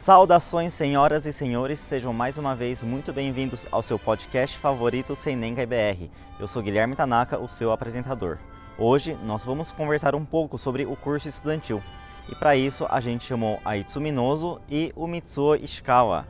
[0.00, 5.66] Saudações, senhoras e senhores, sejam mais uma vez muito bem-vindos ao seu podcast favorito Senenga
[5.66, 6.08] BR.
[6.38, 8.38] Eu sou Guilherme Tanaka, o seu apresentador.
[8.78, 11.82] Hoje nós vamos conversar um pouco sobre o curso estudantil.
[12.30, 16.26] E para isso a gente chamou a Itsuminoso e o Mitsuo Ishikawa.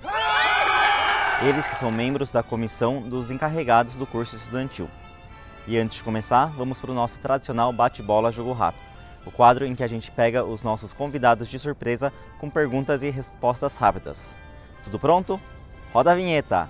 [1.46, 4.88] Eles que são membros da comissão dos encarregados do curso estudantil.
[5.68, 8.89] E antes de começar, vamos para o nosso tradicional bate-bola jogo rápido
[9.24, 13.10] o quadro em que a gente pega os nossos convidados de surpresa com perguntas e
[13.10, 14.38] respostas rápidas.
[14.82, 15.40] Tudo pronto?
[15.92, 16.68] Roda a vinheta!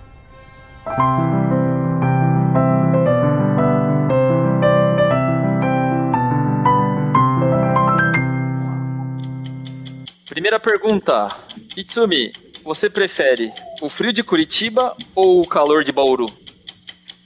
[10.26, 11.36] Primeira pergunta.
[11.76, 12.32] Itsumi,
[12.64, 16.26] você prefere o frio de Curitiba ou o calor de Bauru?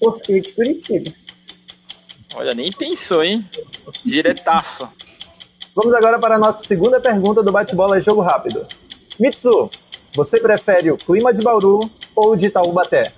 [0.01, 1.13] O frio de Curitiba.
[2.35, 3.49] Olha, nem pensou, hein?
[4.05, 4.91] Diretaço.
[5.75, 8.65] Vamos agora para a nossa segunda pergunta do bate-bola Jogo Rápido.
[9.19, 9.69] Mitsu,
[10.15, 13.13] você prefere o clima de Bauru ou de Taubaté?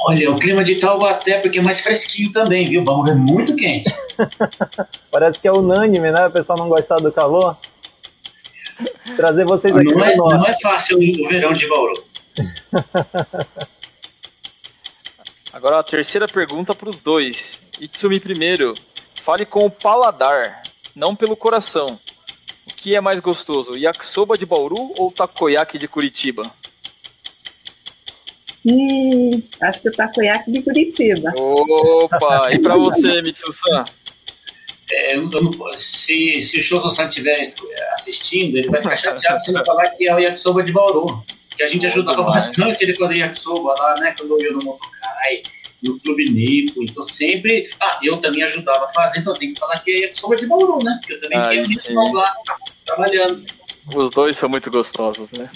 [0.00, 2.82] Olha, o clima de Taubaté porque é mais fresquinho também, viu?
[2.82, 3.94] Bauru é muito quente.
[5.10, 6.26] Parece que é unânime, né?
[6.26, 7.56] O pessoal não gostar do calor.
[9.16, 10.36] Trazer vocês aqui não é, norte.
[10.36, 12.04] Não é fácil o verão de Bauru.
[15.52, 17.60] Agora a terceira pergunta para os dois.
[17.80, 18.74] Itsumi primeiro.
[19.28, 20.62] Fale com o paladar,
[20.96, 22.00] não pelo coração.
[22.66, 26.50] O que é mais gostoso, yakisoba de Bauru ou takoyaki de Curitiba?
[28.64, 31.34] Hum, acho que o takoyaki de Curitiba.
[31.36, 33.84] Opa, e para você, Mitsu-san?
[34.90, 35.14] É,
[35.74, 37.42] se, se o Shozo-san estiver
[37.92, 41.22] assistindo, ele vai ficar chateado se ele falar que é o yakisoba de Bauru.
[41.54, 44.14] Que a gente ajudava bastante ele fazer yakisoba lá, né?
[44.16, 45.42] Quando eu ia no Motokai
[45.82, 47.70] no Clube Nipo, então sempre.
[47.80, 50.82] Ah, eu também ajudava a fazer, então tem que falar que é sombra de Bauru,
[50.82, 50.98] né?
[51.00, 52.34] Porque eu também Ai, tenho isso lá,
[52.84, 53.46] trabalhando.
[53.94, 55.50] Os dois são muito gostosos, né?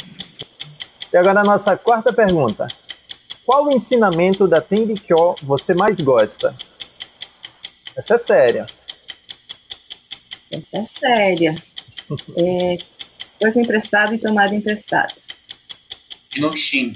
[1.12, 2.68] E agora a nossa quarta pergunta.
[3.44, 6.56] Qual o ensinamento da Tenrikyo você mais gosta?
[7.96, 8.66] Essa é séria.
[10.50, 11.54] Essa é séria.
[12.38, 12.78] é,
[13.40, 15.14] coisa emprestada e tomada emprestada.
[16.36, 16.94] Inokshin.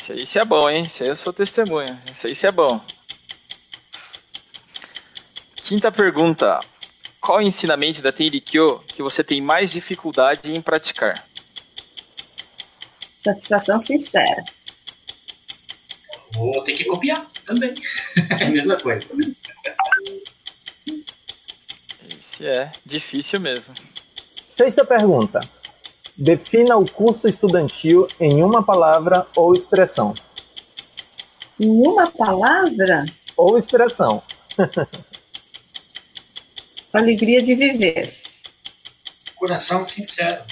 [0.00, 0.84] Isso aí, isso é bom, hein?
[0.84, 2.02] Isso aí eu sou testemunha.
[2.10, 2.80] Isso aí, isso é bom.
[5.56, 6.58] Quinta pergunta.
[7.20, 11.28] Qual o ensinamento da Tenrikyo que você tem mais dificuldade em praticar?
[13.18, 14.42] Satisfação sincera.
[16.32, 17.74] Vou ter que copiar também.
[18.40, 19.06] é a mesma coisa.
[22.18, 23.74] Esse é difícil mesmo.
[24.40, 25.40] Sexta pergunta.
[26.16, 30.14] Defina o curso estudantil em uma palavra ou expressão.
[31.58, 33.06] Em uma palavra?
[33.36, 34.22] Ou expressão.
[36.92, 38.16] Alegria de viver.
[39.36, 40.42] Coração sincero.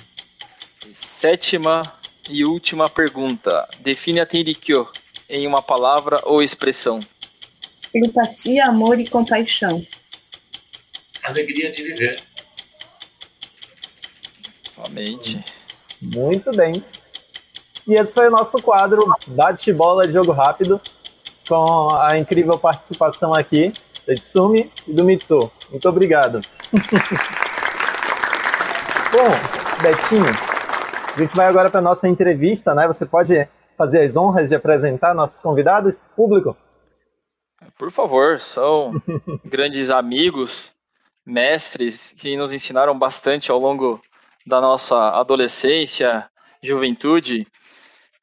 [0.92, 1.82] Sétima
[2.28, 3.68] e última pergunta.
[3.80, 4.88] Define a Tenrikyo
[5.28, 7.00] em uma palavra ou expressão.
[7.94, 9.86] Empatia, amor e compaixão.
[11.22, 12.22] Alegria de viver.
[14.88, 15.44] Somente.
[16.00, 16.82] Muito bem.
[17.86, 20.80] E esse foi o nosso quadro Bate-Bola de Jogo Rápido,
[21.46, 23.72] com a incrível participação aqui
[24.06, 25.50] do Itsumi e do Mitsu.
[25.70, 26.40] Muito obrigado.
[29.12, 29.28] Bom,
[29.82, 30.24] Betinho,
[31.14, 32.86] a gente vai agora para a nossa entrevista, né?
[32.86, 33.46] Você pode
[33.76, 36.56] fazer as honras de apresentar nossos convidados público?
[37.78, 39.00] Por favor, são
[39.44, 40.72] grandes amigos,
[41.24, 44.00] mestres que nos ensinaram bastante ao longo
[44.48, 46.28] da nossa adolescência,
[46.62, 47.46] juventude.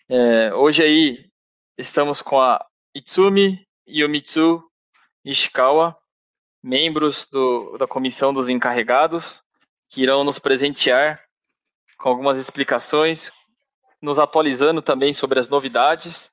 [0.09, 1.29] É, hoje aí
[1.77, 2.65] estamos com a
[2.95, 4.63] Itsumi Yomitsu
[5.23, 5.95] Ishikawa,
[6.63, 9.43] membros do, da comissão dos encarregados,
[9.87, 11.23] que irão nos presentear
[11.99, 13.31] com algumas explicações,
[14.01, 16.31] nos atualizando também sobre as novidades.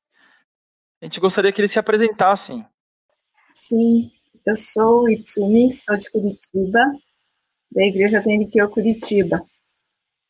[1.02, 2.66] A gente gostaria que eles se apresentassem.
[3.54, 4.10] Sim,
[4.46, 6.80] eu sou Itsumi, sou de Curitiba,
[7.70, 9.44] da Igreja Tenrikyo Curitiba.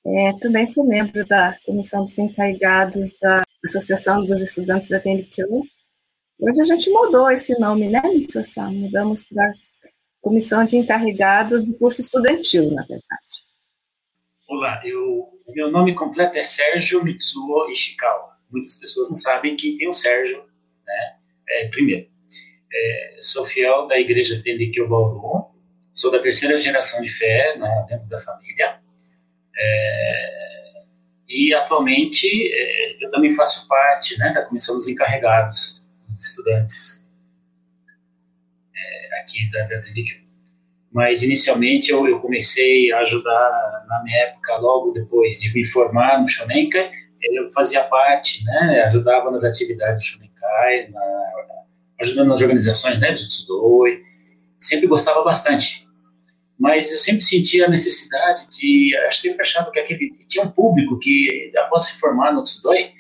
[0.05, 5.45] É, também sou membro da comissão dos encarregados da Associação dos Estudantes da TNQ.
[5.45, 8.73] Hoje a gente mudou esse nome, né, Mitsusan?
[8.73, 9.53] Mudamos para
[10.21, 13.45] Comissão de Encarregados do Curso Estudantil, na verdade.
[14.49, 18.37] Olá, eu, meu nome completo é Sérgio Mitsuo Ishikawa.
[18.51, 20.45] Muitas pessoas não sabem que tem o Sérgio,
[20.85, 21.17] né?
[21.49, 22.09] É, primeiro,
[22.73, 25.47] é, sou fiel da Igreja Tendekyo Bauru,
[25.95, 28.81] sou da terceira geração de fé né, dentro da família.
[29.57, 30.79] É,
[31.29, 37.11] e atualmente é, eu também faço parte né, da comissão dos encarregados dos estudantes
[38.75, 39.81] é, aqui da, da
[40.93, 46.21] mas inicialmente eu, eu comecei a ajudar na minha época, logo depois de me formar
[46.21, 46.91] no Shonenkai,
[47.23, 51.01] eu fazia parte, né, ajudava nas atividades do Shonenkai, na,
[52.01, 54.03] ajudando nas organizações né, do Tsudoi,
[54.59, 55.89] sempre gostava bastante.
[56.63, 60.97] Mas eu sempre sentia a necessidade de, eu sempre achava que aquele, tinha um público
[61.01, 62.93] que, após se formar no Tsudoi,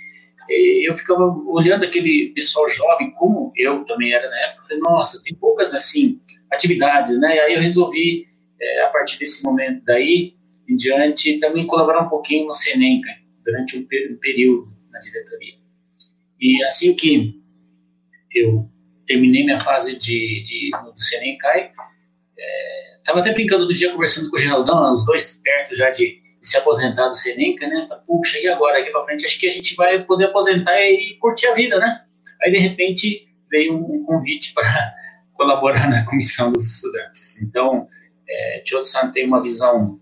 [0.48, 5.36] eu ficava olhando aquele pessoal jovem, como eu também era na época, falei, nossa, tem
[5.36, 6.20] poucas, assim,
[6.50, 7.36] atividades, né?
[7.36, 8.26] E aí eu resolvi,
[8.60, 10.34] é, a partir desse momento daí
[10.68, 13.10] em diante, também colaborar um pouquinho no Senenca,
[13.44, 15.54] durante um, um período na diretoria.
[16.40, 17.40] E assim que
[18.34, 18.68] eu
[19.06, 21.92] terminei minha fase de, de do Senencai, estava
[23.08, 26.48] é, até brincando do dia conversando com o Geraldão, os dois perto já de, de
[26.48, 27.86] se aposentar do Senenca, né?
[27.88, 31.16] Falei, puxa, e agora, aqui para frente, acho que a gente vai poder aposentar e
[31.20, 32.04] curtir a vida, né?
[32.42, 34.94] Aí, de repente, veio um, convite para
[35.34, 37.42] colaborar na comissão dos estudantes.
[37.42, 37.88] Então,
[38.28, 40.00] é, Chodo-san tem uma visão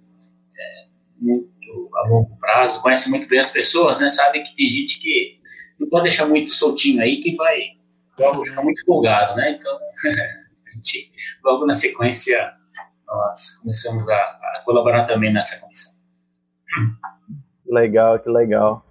[0.58, 0.86] é,
[1.20, 1.50] muito
[1.94, 4.08] a longo prazo, conhece muito bem as pessoas, né?
[4.08, 5.40] Sabe que tem gente que
[5.78, 7.60] não pode deixar muito soltinho aí, que vai
[8.18, 9.52] logo ficar muito empolgado, né?
[9.52, 9.72] Então,
[10.66, 11.10] a gente,
[11.42, 12.54] logo na sequência,
[13.10, 16.00] nós começamos a, a colaborar também nessa comissão.
[17.66, 18.84] Legal, que legal.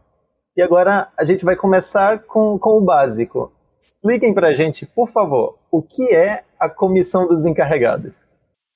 [0.56, 3.52] E agora a gente vai começar com, com o básico.
[3.80, 8.22] Expliquem para a gente, por favor, o que é a Comissão dos Encarregados?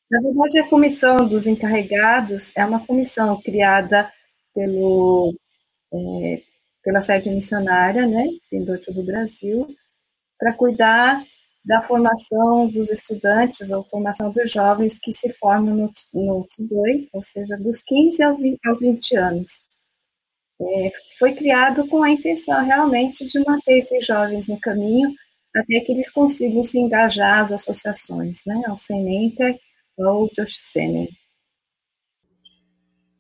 [0.10, 4.10] Na verdade, a Comissão dos Encarregados é uma comissão criada
[4.56, 5.36] pelo,
[5.94, 6.42] é,
[6.84, 9.68] pela sede missionária, né, Tendote do Brasil,
[10.40, 11.22] para cuidar
[11.66, 17.24] da formação dos estudantes ou formação dos jovens que se formam no, no TUDOI, ou
[17.24, 18.24] seja, dos 15
[18.66, 19.64] aos 20 anos
[20.62, 25.14] é, foi criado com a intenção realmente de manter esses jovens no caminho
[25.56, 29.60] até que eles consigam se engajar às associações, né, ao Senenter
[29.96, 31.10] ou Josh Senen.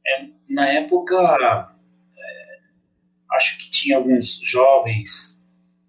[0.05, 2.59] É, na época, é,
[3.35, 5.45] acho que tinha alguns jovens,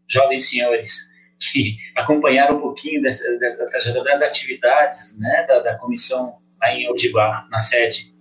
[0.07, 1.14] jovens senhores,
[1.53, 7.47] que acompanharam um pouquinho dessa, dessa, das atividades né, da, da comissão lá em Odibá,
[7.51, 8.15] na sede.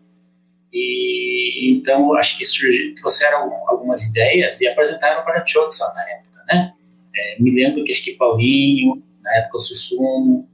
[0.71, 6.73] E então acho que surgiu, trouxeram algumas ideias e apresentaram para Chotsa na época, né?
[7.15, 10.49] É, me lembro que acho que Paulinho, na época o Sussumo,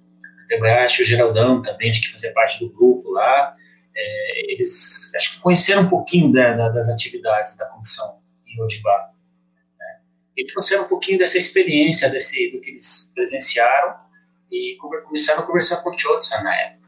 [0.84, 3.56] acho o Geraldão também, acho que fazia parte do grupo lá.
[3.96, 9.12] É, eles acho que conheceram um pouquinho da, da, das atividades da comissão em Odibá.
[10.40, 10.44] Né?
[10.44, 13.96] E trouxeram um pouquinho dessa experiência, desse, do que eles presenciaram
[14.52, 16.80] e começaram a conversar com o Chotsa na época.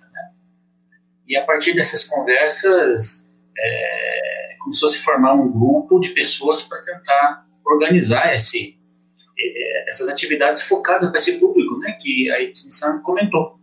[1.27, 6.81] E a partir dessas conversas, é, começou a se formar um grupo de pessoas para
[6.81, 8.77] tentar organizar esse,
[9.39, 13.59] é, essas atividades focadas para esse público, né, que a Edson comentou.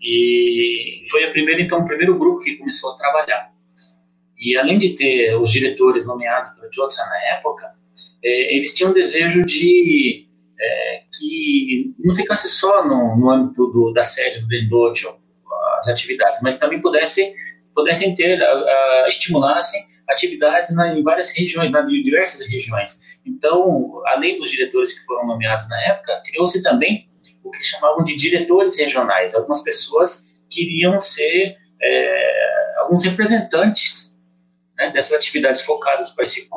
[0.00, 3.51] E foi a primeira, então, o primeiro grupo que começou a trabalhar.
[4.42, 7.72] E além de ter os diretores nomeados pela Johnson na época,
[8.24, 10.26] é, eles tinham um desejo de
[10.60, 15.22] é, que não ficasse só no, no âmbito do, da sede do Dendojo,
[15.78, 17.34] as atividades, mas também pudessem,
[17.74, 23.00] pudessem ter, uh, estimulassem atividades na, em várias regiões, nas diversas regiões.
[23.26, 27.06] Então, além dos diretores que foram nomeados na época, criou-se também
[27.44, 29.34] o que chamavam de diretores regionais.
[29.34, 34.11] Algumas pessoas queriam ser é, alguns representantes
[34.86, 36.48] né, dessas atividades focadas para esse,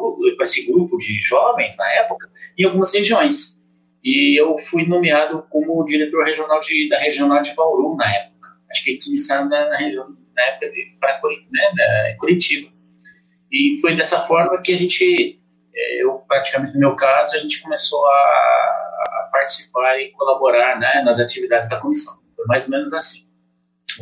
[0.42, 3.64] esse grupo de jovens na época em algumas regiões.
[4.04, 8.36] E eu fui nomeado como diretor regional de, da regional de Bauru na época
[8.76, 10.68] acho que eles iniciaram na, na região, na época
[11.00, 11.22] para
[11.74, 12.72] né, Curitiba.
[13.52, 15.40] E foi dessa forma que a gente,
[15.74, 21.02] é, eu praticamente no meu caso, a gente começou a, a participar e colaborar né,
[21.04, 22.22] nas atividades da comissão.
[22.36, 23.30] Foi mais ou menos assim,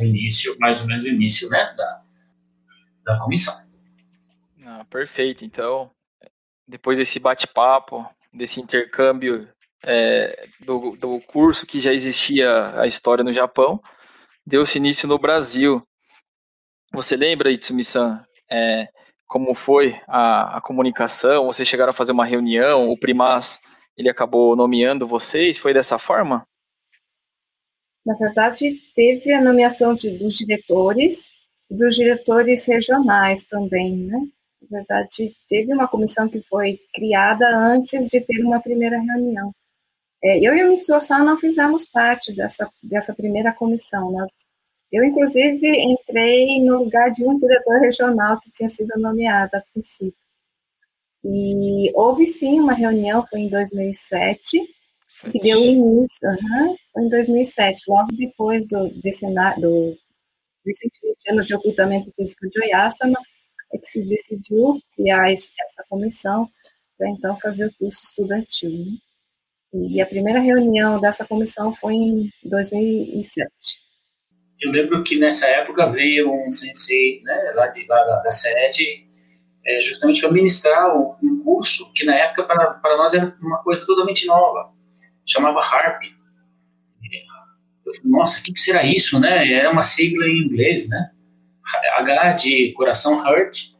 [0.00, 2.02] o início, mais ou menos o início né, da,
[3.04, 3.63] da comissão.
[4.90, 5.44] Perfeito.
[5.44, 5.90] Então,
[6.66, 9.48] depois desse bate-papo, desse intercâmbio
[9.82, 13.80] é, do, do curso que já existia a história no Japão,
[14.46, 15.82] deu-se início no Brasil.
[16.92, 18.88] Você lembra, Itsumi-san, é,
[19.26, 21.46] como foi a, a, comunicação?
[21.46, 22.88] Vocês chegaram a fazer uma reunião?
[22.88, 23.60] O Primas
[23.96, 25.58] ele acabou nomeando vocês?
[25.58, 26.46] Foi dessa forma?
[28.04, 31.32] Na verdade, teve a nomeação de, dos diretores
[31.70, 34.18] dos diretores regionais também, né?
[34.74, 39.54] Na verdade, teve uma comissão que foi criada antes de ter uma primeira reunião.
[40.22, 44.10] É, eu e o Mitsuo-san não fizemos parte dessa, dessa primeira comissão.
[44.10, 44.32] Nós,
[44.90, 50.18] eu, inclusive, entrei no lugar de um diretor regional que tinha sido nomeado a princípio.
[51.24, 54.58] E houve sim uma reunião, foi em 2007,
[55.30, 59.24] que deu início, uhum, em 2007, logo depois do, desse,
[59.58, 59.96] do,
[60.66, 63.18] 20 anos de ocultamento físico de Oyasama,
[63.74, 66.48] é que se decidiu criar essa comissão
[66.96, 68.70] para então fazer o curso estudantil.
[68.70, 69.88] Né?
[69.90, 73.50] E a primeira reunião dessa comissão foi em 2007.
[74.60, 79.06] Eu lembro que nessa época veio um sensei né, lá, de, lá da, da sede,
[79.66, 84.26] é, justamente para ministrar um curso que na época para nós era uma coisa totalmente
[84.26, 84.72] nova,
[85.26, 86.02] chamava HARP.
[87.84, 89.52] Eu falei, nossa, o que, que, será isso, né?
[89.52, 91.10] Era uma sigla em inglês, né?
[91.98, 93.74] H de coração, Heart,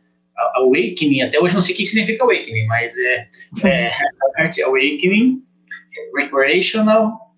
[0.57, 3.29] Awakening, até hoje não sei o que significa Awakening, mas é,
[3.65, 3.91] é
[4.39, 5.43] Heart Awakening
[6.17, 7.35] Recreational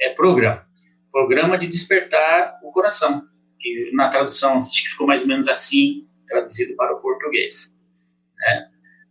[0.00, 0.60] é, Program,
[1.12, 3.22] Programa de Despertar o Coração,
[3.58, 7.76] que na tradução acho que ficou mais ou menos assim, traduzido para o português.
[8.38, 8.66] Né?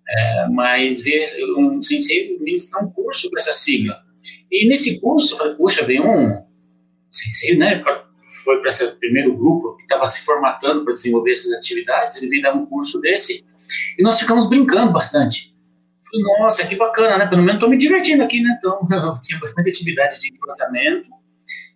[0.10, 1.24] É, mas ver
[1.58, 4.02] um sensei ministrar um curso com essa sigla.
[4.52, 6.44] E nesse curso, eu falei, puxa, veio um
[7.12, 7.84] sensei, né,
[8.44, 12.42] foi para esse primeiro grupo que estava se formatando para desenvolver essas atividades, ele veio
[12.42, 13.46] dar um curso desse,
[13.98, 15.56] e nós ficamos brincando bastante.
[16.12, 17.28] Falei, nossa, que bacana, né?
[17.28, 18.56] Pelo menos estou me divertindo aqui, né?
[18.58, 18.80] Então,
[19.24, 21.10] tinha bastante atividade de cruzamento,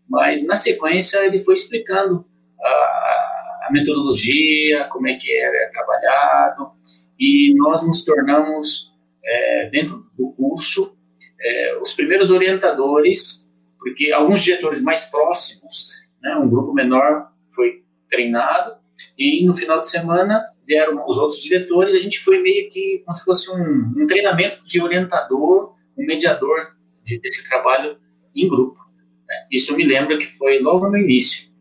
[0.10, 2.26] mas na sequência ele foi explicando
[2.62, 6.72] a, a metodologia, como é que era trabalhado,
[7.20, 8.94] e nós nos tornamos,
[9.24, 10.98] é, dentro do curso,
[11.40, 18.76] é, os primeiros orientadores, porque alguns diretores mais próximos, né, um grupo menor foi treinado,
[19.18, 23.14] e no final de semana deram os outros diretores, a gente foi meio que como
[23.14, 27.98] se fosse um, um treinamento de orientador, um mediador de, desse trabalho
[28.36, 28.80] em grupo.
[29.28, 29.36] Né?
[29.52, 31.52] Isso me lembra que foi logo no início.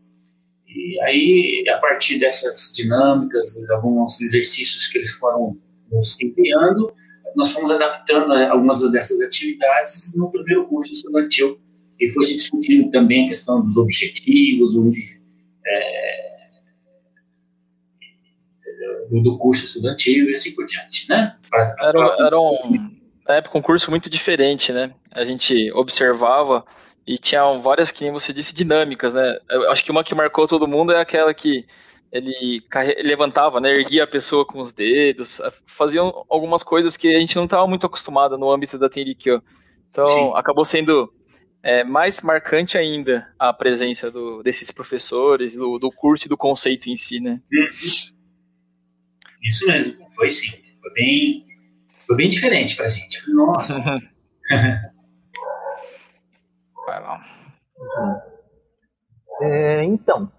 [0.67, 5.57] E aí, a partir dessas dinâmicas, alguns exercícios que eles foram
[5.91, 6.91] nos enviando,
[7.35, 11.59] nós fomos adaptando algumas dessas atividades no primeiro curso estudantil.
[12.03, 15.01] E foi se discutindo também a questão dos objetivos, onde
[15.65, 16.49] é,
[19.21, 21.37] do curso estudantil e assim por diante, né?
[21.49, 24.93] Pra, era, era um, na época um curso muito diferente, né?
[25.11, 26.65] A gente observava
[27.07, 29.37] e tinha várias, que nem você disse, dinâmicas, né?
[29.49, 31.65] Eu acho que uma que marcou todo mundo é aquela que
[32.11, 32.61] ele
[33.01, 37.45] levantava, né, erguia a pessoa com os dedos, faziam algumas coisas que a gente não
[37.45, 39.41] estava muito acostumado no âmbito da Tenrikyo.
[39.89, 40.31] Então, Sim.
[40.35, 41.11] acabou sendo
[41.63, 46.89] é, mais marcante ainda a presença do, desses professores, do, do curso e do conceito
[46.89, 47.41] em si, né?
[49.41, 50.61] Isso mesmo, foi sim.
[50.81, 51.47] Foi bem,
[52.05, 53.31] foi bem diferente pra gente.
[53.31, 53.81] Nossa.
[56.85, 57.23] Vai lá.
[59.41, 60.29] É, então,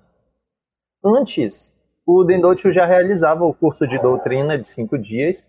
[1.03, 1.75] antes,
[2.07, 5.49] o Dendocho já realizava o curso de doutrina de cinco dias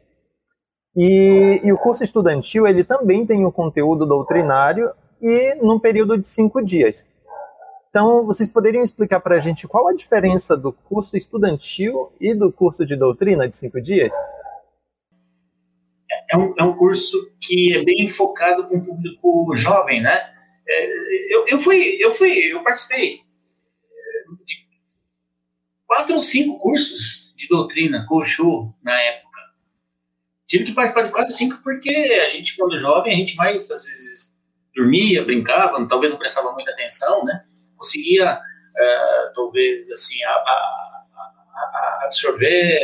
[0.95, 4.93] e, e, o curso estudantil ele também tem o conteúdo doutrinário
[5.25, 7.09] e num período de cinco dias.
[7.89, 12.51] Então, vocês poderiam explicar para a gente qual a diferença do curso estudantil e do
[12.51, 14.13] curso de doutrina de cinco dias?
[16.29, 20.31] É um, é um curso que é bem focado para um público jovem, né?
[20.67, 23.21] É, eu, eu, fui, eu fui, eu participei
[24.43, 24.67] de
[25.87, 29.39] quatro ou cinco cursos de doutrina, Koshu, na época.
[30.45, 33.71] Tive que participar de quatro ou cinco porque a gente, quando jovem, a gente mais,
[33.71, 34.14] às vezes,
[34.75, 37.45] dormia, brincava, talvez não prestava muita atenção, né?
[37.77, 41.03] conseguia, uh, talvez, assim, a, a,
[41.55, 42.79] a absorver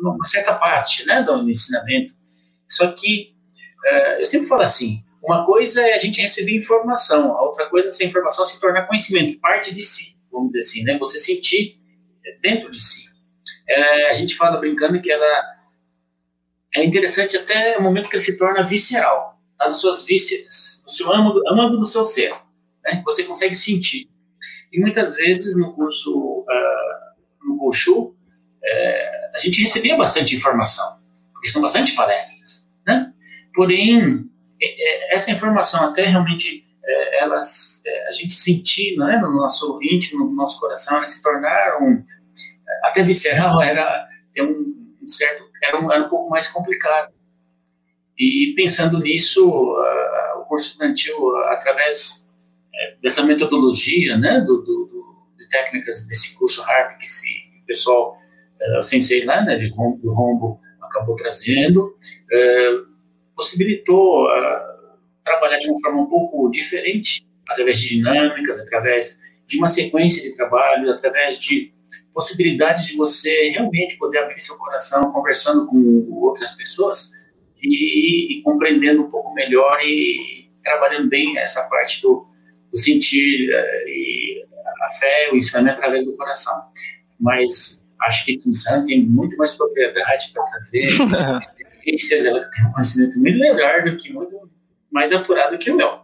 [0.00, 2.14] uma certa parte né, do ensinamento.
[2.68, 3.34] Só que
[3.84, 7.88] uh, eu sempre falo assim, uma coisa é a gente receber informação, a outra coisa
[7.88, 10.98] é essa informação se tornar conhecimento, parte de si, vamos dizer assim, né?
[10.98, 11.78] Você sentir
[12.42, 13.06] dentro de si.
[13.68, 15.56] É, a gente fala brincando que ela
[16.74, 20.92] é interessante até o momento que ela se torna visceral, está nas suas vísceras, no
[20.92, 22.32] seu âmago, âmago do seu ser
[22.86, 24.08] né, você consegue sentir.
[24.72, 28.14] E muitas vezes no curso, uh, no Koshu, uh,
[29.34, 31.00] a gente recebia bastante informação,
[31.32, 33.12] porque são bastante palestras, né?
[33.54, 34.24] Porém,
[35.10, 36.64] essa informação até realmente
[37.18, 42.04] elas, a gente sentir né, no nosso íntimo, no nosso coração, elas se tornaram
[42.84, 47.12] até visceral, era tem um certo, era um, era um pouco mais complicado.
[48.18, 52.26] E pensando nisso, uh, o curso estudantil, através
[53.02, 57.28] dessa metodologia, né, do, do, do, de técnicas desse curso HARP que se,
[57.62, 58.16] o pessoal,
[58.78, 62.86] uh, sensei lá, né, de Rombo, Rombo acabou trazendo, uh,
[63.34, 69.68] possibilitou uh, trabalhar de uma forma um pouco diferente, através de dinâmicas, através de uma
[69.68, 71.72] sequência de trabalho, através de
[72.12, 77.12] possibilidade de você realmente poder abrir seu coração conversando com outras pessoas
[77.62, 82.26] e, e compreendendo um pouco melhor e trabalhando bem essa parte do,
[82.70, 84.44] do sentir uh, e
[84.82, 86.68] a fé, o ensinamento através do coração.
[87.18, 90.84] Mas acho que Tunsan tem muito mais propriedade para trazer
[91.84, 94.50] experiências, ela tem um conhecimento muito melhor do que muito
[94.90, 96.00] mais apurado que o meu.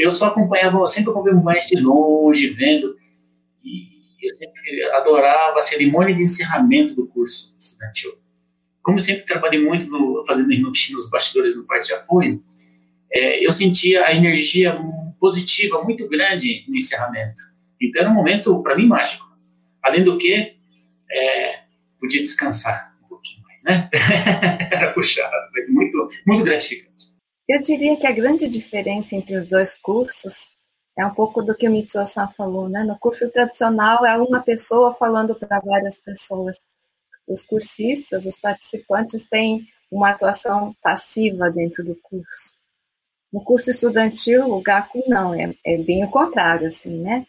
[0.00, 2.96] Eu só acompanhava, sempre acompanhava mais de longe, vendo,
[3.62, 3.88] e
[4.20, 8.21] eu sempre adorava a cerimônia de encerramento do curso estudantil.
[8.82, 12.42] Como sempre trabalhei muito no, fazendo nos bastidores no parte de apoio,
[13.12, 14.76] é, eu sentia a energia
[15.20, 17.40] positiva muito grande no encerramento.
[17.80, 19.24] Então era um momento, para mim, mágico.
[19.82, 20.56] Além do que,
[21.10, 21.60] é,
[22.00, 23.90] podia descansar um pouquinho mais, né?
[24.72, 27.12] era puxado, mas muito, muito gratificante.
[27.48, 30.52] Eu diria que a grande diferença entre os dois cursos
[30.98, 32.84] é um pouco do que o Mitsuo-san falou, né?
[32.84, 36.56] No curso tradicional é uma pessoa falando para várias pessoas.
[37.32, 42.56] Os cursistas, os participantes têm uma atuação passiva dentro do curso.
[43.32, 47.26] No curso estudantil, o GACU não, é, é bem o contrário, assim, né?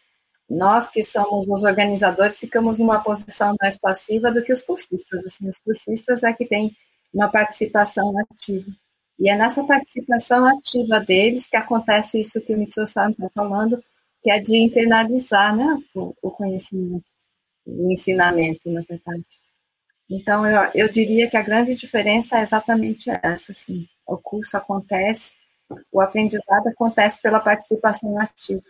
[0.50, 5.48] Nós que somos os organizadores ficamos numa posição mais passiva do que os cursistas, assim,
[5.48, 6.75] os cursistas é que têm
[7.13, 8.69] uma participação ativa.
[9.19, 13.81] E é nessa participação ativa deles que acontece isso que o Mitsuo-san está falando,
[14.22, 17.10] que é de internalizar né, o, o, conhecimento,
[17.65, 19.25] o ensinamento, na verdade.
[20.10, 23.88] Então, eu, eu diria que a grande diferença é exatamente essa, assim.
[24.05, 25.36] O curso acontece,
[25.91, 28.62] o aprendizado acontece pela participação ativa.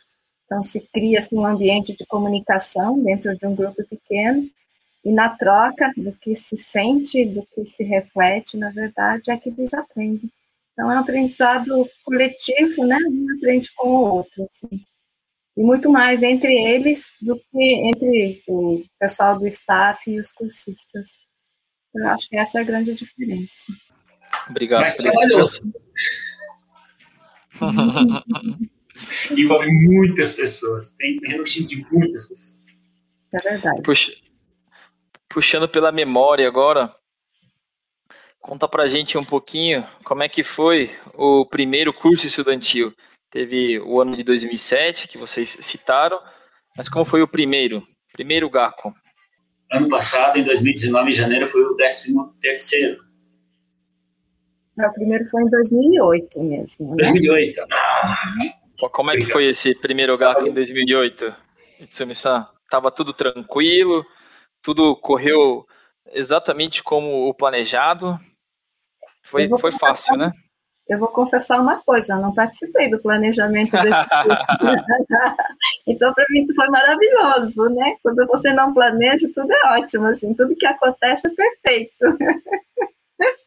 [0.46, 4.48] Então, se cria assim, um ambiente de comunicação dentro de um grupo pequeno,
[5.04, 9.50] e na troca do que se sente, do que se reflete, na verdade, é que
[9.50, 10.32] eles aprendem.
[10.72, 12.98] Então, é um aprendizado coletivo, né?
[13.10, 14.82] Um aprende com o outro, assim.
[15.56, 21.20] E muito mais entre eles do que entre o pessoal do staff e os cursistas.
[21.94, 23.72] Eu acho que essa é a grande diferença.
[24.50, 25.62] Obrigado Mas trabalhoso.
[29.38, 30.96] Envolve muitas pessoas.
[30.98, 32.84] Tem redução de muitas pessoas.
[33.34, 33.82] É verdade.
[33.84, 34.12] Puxa,
[35.30, 36.96] puxando pela memória agora,
[38.44, 42.94] Conta pra gente um pouquinho como é que foi o primeiro curso estudantil.
[43.34, 46.20] Teve o ano de 2007, que vocês citaram,
[46.78, 47.82] mas como foi o primeiro?
[48.12, 48.94] Primeiro GACO.
[49.72, 53.04] Ano passado, em 2019, em janeiro, foi o 13 terceiro.
[54.78, 57.06] o primeiro foi em 2008 mesmo, né?
[57.06, 57.66] 2008.
[57.72, 58.16] Ah,
[58.92, 61.36] como é que foi esse primeiro GACO em 2008,
[61.80, 62.48] Itsumi-san?
[62.70, 64.06] Tava tudo tranquilo?
[64.62, 65.66] Tudo correu
[66.12, 68.20] exatamente como o planejado?
[69.24, 70.32] Foi, foi fácil, né?
[70.88, 74.38] Eu vou confessar uma coisa, eu não participei do planejamento desse curso.
[75.88, 77.96] então, para mim, foi maravilhoso, né?
[78.04, 81.94] Quando você não planeja, tudo é ótimo, assim, tudo que acontece é perfeito.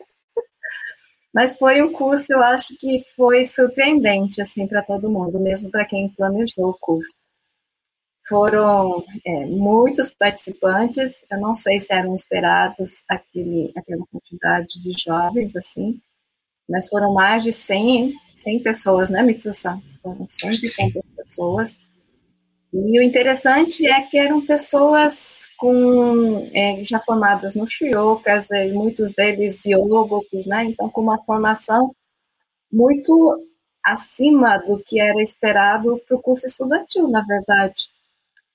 [1.35, 5.85] Mas foi um curso, eu acho que foi surpreendente, assim, para todo mundo, mesmo para
[5.85, 7.15] quem planejou o curso.
[8.27, 15.55] Foram é, muitos participantes, eu não sei se eram esperados aquele, aquela quantidade de jovens,
[15.55, 16.01] assim,
[16.69, 19.81] mas foram mais de 100, 100 pessoas, né, Mitsusan?
[20.03, 21.79] Foram 150 pessoas.
[22.73, 29.65] E o interessante é que eram pessoas com, é, já formadas no Shiokas, muitos deles
[29.65, 30.65] yogokos, né?
[30.65, 31.95] Então, com uma formação
[32.71, 33.41] muito
[33.85, 37.89] acima do que era esperado para o curso estudantil, na verdade.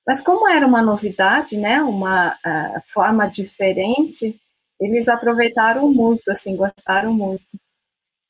[0.05, 4.39] Mas como era uma novidade, né, uma uh, forma diferente,
[4.79, 7.57] eles aproveitaram muito, assim, gostaram muito.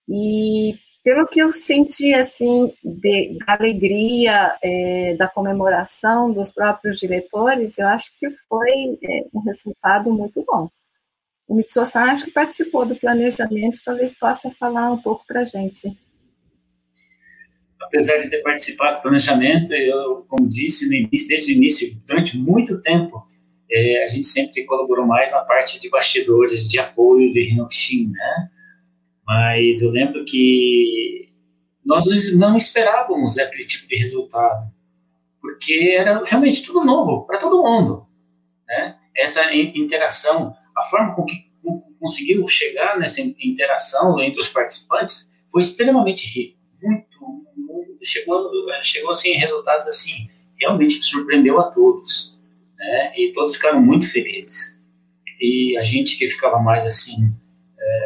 [0.09, 7.77] E pelo que eu senti, assim, de, da alegria, é, da comemoração dos próprios diretores,
[7.77, 10.69] eu acho que foi é, um resultado muito bom.
[11.47, 15.95] O Mitsuo-san acho que participou do planejamento, talvez possa falar um pouco para a gente
[17.91, 22.37] apesar de ter participado do planejamento, eu, como disse no início, desde o início, durante
[22.37, 23.21] muito tempo,
[23.69, 28.49] é, a gente sempre colaborou mais na parte de bastidores, de apoio de Hinokshin, né?
[29.31, 31.29] Mas eu lembro que
[31.85, 34.69] nós não esperávamos aquele tipo de resultado,
[35.39, 38.05] porque era realmente tudo novo para todo mundo,
[38.67, 38.97] né?
[39.15, 41.49] Essa interação, a forma com que
[41.97, 47.07] conseguiu chegar nessa interação entre os participantes foi extremamente rica, muito
[48.03, 48.51] chegou,
[48.83, 50.27] chegou assim, resultados assim,
[50.59, 52.37] realmente que surpreendeu a todos,
[52.77, 53.13] né?
[53.15, 54.83] E todos ficaram muito felizes.
[55.39, 57.40] E a gente que ficava mais assim, é,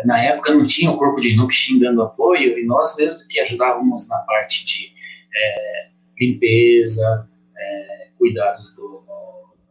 [0.05, 4.07] na época não tinha o corpo de Inukshin dando apoio, e nós mesmo que ajudávamos
[4.09, 4.93] na parte de
[5.33, 5.87] é,
[6.19, 9.03] limpeza, é, cuidados do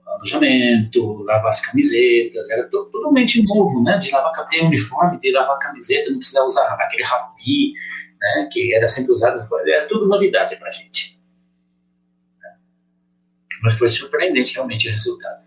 [0.06, 3.98] alojamento, lavar as camisetas, era totalmente novo, né?
[3.98, 7.74] De lavar, ter uniforme, de lavar camiseta, não precisava usar aquele rapi,
[8.20, 11.18] né, que era sempre usado, era tudo novidade para gente.
[13.62, 15.44] Mas foi surpreendente realmente o resultado.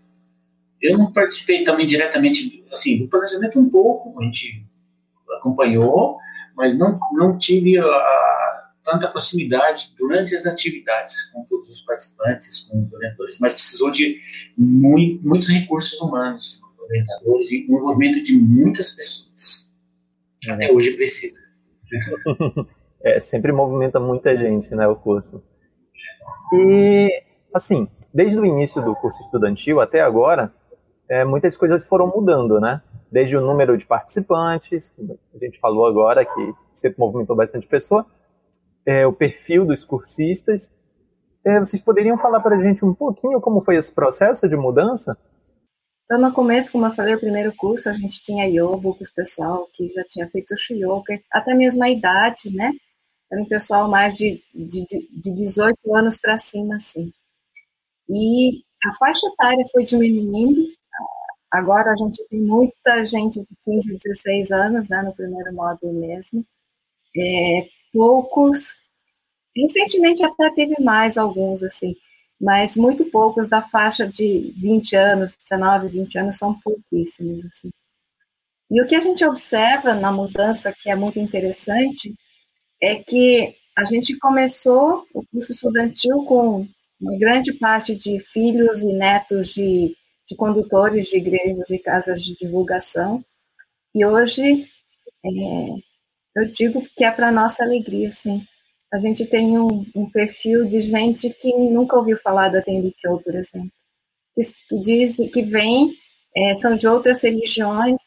[0.80, 4.64] Eu não participei também diretamente, assim, do planejamento um pouco, a gente
[5.38, 6.18] acompanhou,
[6.56, 7.84] mas não, não tive a,
[8.84, 14.18] tanta proximidade durante as atividades com todos os participantes, com os orientadores, mas precisou de
[14.56, 19.74] muito, muitos recursos humanos, orientadores e o envolvimento de muitas pessoas.
[20.48, 21.40] Até hoje precisa.
[23.04, 25.42] é, sempre movimenta muita gente, né, o curso.
[26.52, 27.22] E,
[27.54, 30.52] assim, desde o início do curso estudantil até agora,
[31.08, 32.82] é, muitas coisas foram mudando, né?
[33.10, 34.94] Desde o número de participantes,
[35.34, 38.04] a gente falou agora que sempre movimentou bastante pessoa,
[38.84, 40.72] é, o perfil dos cursistas.
[41.44, 45.16] É, vocês poderiam falar para a gente um pouquinho como foi esse processo de mudança?
[46.04, 49.92] Então, no começo, como eu falei, o primeiro curso, a gente tinha yobukos, pessoal que
[49.92, 52.72] já tinha feito shiyoka, até mesmo a idade, né?
[53.30, 57.12] Era um pessoal mais de, de, de 18 anos para cima, assim.
[58.08, 60.62] E a faixa etária foi diminuindo,
[61.50, 66.44] Agora a gente tem muita gente de 15, 16 anos, né, no primeiro módulo mesmo.
[67.16, 68.82] É, poucos,
[69.56, 71.96] recentemente até teve mais alguns, assim,
[72.40, 77.70] mas muito poucos da faixa de 20 anos, 19, 20 anos, são pouquíssimos, assim.
[78.70, 82.14] E o que a gente observa na mudança, que é muito interessante,
[82.82, 86.68] é que a gente começou o curso estudantil com
[87.00, 89.96] uma grande parte de filhos e netos de
[90.28, 93.24] de condutores de igrejas e casas de divulgação.
[93.94, 94.66] E hoje,
[95.24, 95.28] é,
[96.36, 98.42] eu digo que é para nossa alegria, sim.
[98.92, 103.34] A gente tem um, um, perfil de gente que nunca ouviu falar da Tenrikyo, por
[103.34, 103.70] exemplo.
[104.34, 105.92] Que, que diz que vem,
[106.36, 108.02] é, são de outras religiões,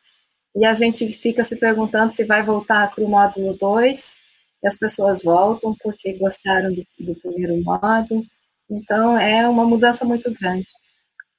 [0.56, 4.20] e a gente fica se perguntando se vai voltar para o módulo 2,
[4.64, 8.24] e as pessoas voltam porque gostaram do, do primeiro módulo.
[8.70, 10.68] Então, é uma mudança muito grande.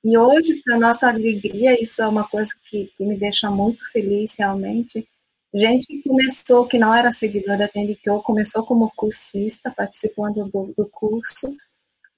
[0.05, 4.37] E hoje, para nossa alegria, isso é uma coisa que, que, me deixa muito feliz
[4.39, 5.07] realmente.
[5.55, 10.89] Gente que começou, que não era seguidor da TNTO, começou como cursista, participando do, do
[10.89, 11.55] curso,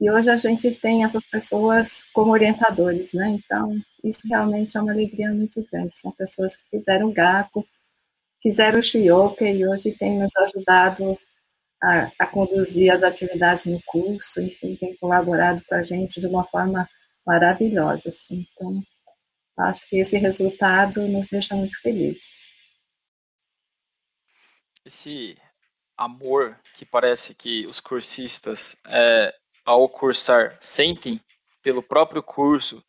[0.00, 3.28] e hoje a gente tem essas pessoas como orientadores, né?
[3.28, 5.94] Então, isso realmente é uma alegria muito grande.
[5.94, 7.66] São pessoas que fizeram GACO,
[8.42, 11.18] fizeram o Shuyoka e hoje têm nos ajudado
[11.82, 16.44] a, a conduzir as atividades no curso, enfim, têm colaborado com a gente de uma
[16.44, 16.88] forma
[17.26, 18.08] maravilhosa.
[18.08, 18.46] Assim.
[18.52, 18.82] Então,
[19.58, 22.52] acho que esse resultado nos deixa muito felizes.
[24.84, 25.38] Esse
[25.96, 29.34] amor que parece que os cursistas, é,
[29.64, 31.20] ao cursar, sentem
[31.62, 32.84] pelo próprio curso,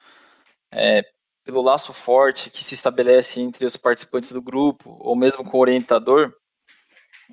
[0.71, 1.03] é,
[1.43, 5.61] pelo laço forte que se estabelece entre os participantes do grupo, ou mesmo com o
[5.61, 6.33] orientador,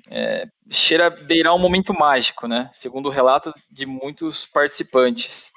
[0.09, 2.69] é, cheira a beirar um momento mágico, né?
[2.73, 5.51] Segundo o relato de muitos participantes.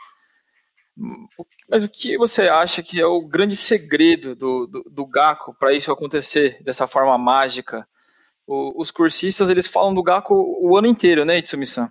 [1.68, 5.74] Mas o que você acha que é o grande segredo do, do, do GACO para
[5.74, 7.86] isso acontecer dessa forma mágica?
[8.46, 11.90] O, os cursistas, eles falam do GACO o ano inteiro, né, Itsumi-san?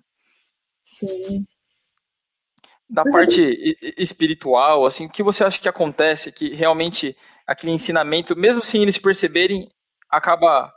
[0.82, 1.46] Sim.
[2.89, 7.15] Da parte espiritual, assim, o que você acha que acontece que realmente
[7.46, 9.70] aquele ensinamento, mesmo sem eles perceberem,
[10.10, 10.74] acaba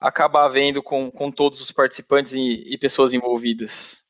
[0.00, 4.04] acaba havendo com, com todos os participantes e, e pessoas envolvidas?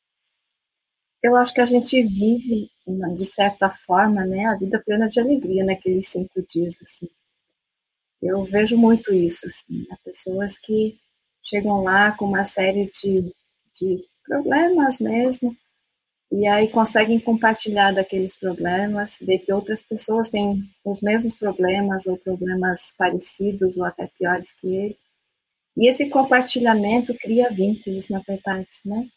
[1.22, 5.64] Eu acho que a gente vive de certa forma, né, a vida plena de alegria
[5.64, 7.08] naqueles cinco dias, assim.
[8.22, 10.98] Eu vejo muito isso, assim, né, pessoas que
[11.42, 13.32] chegam lá com uma série de,
[13.80, 15.56] de problemas mesmo,
[16.30, 22.18] e aí conseguem compartilhar daqueles problemas, ver que outras pessoas têm os mesmos problemas ou
[22.18, 24.98] problemas parecidos ou até piores que ele.
[25.76, 29.08] E esse compartilhamento cria vínculos, na verdade, né?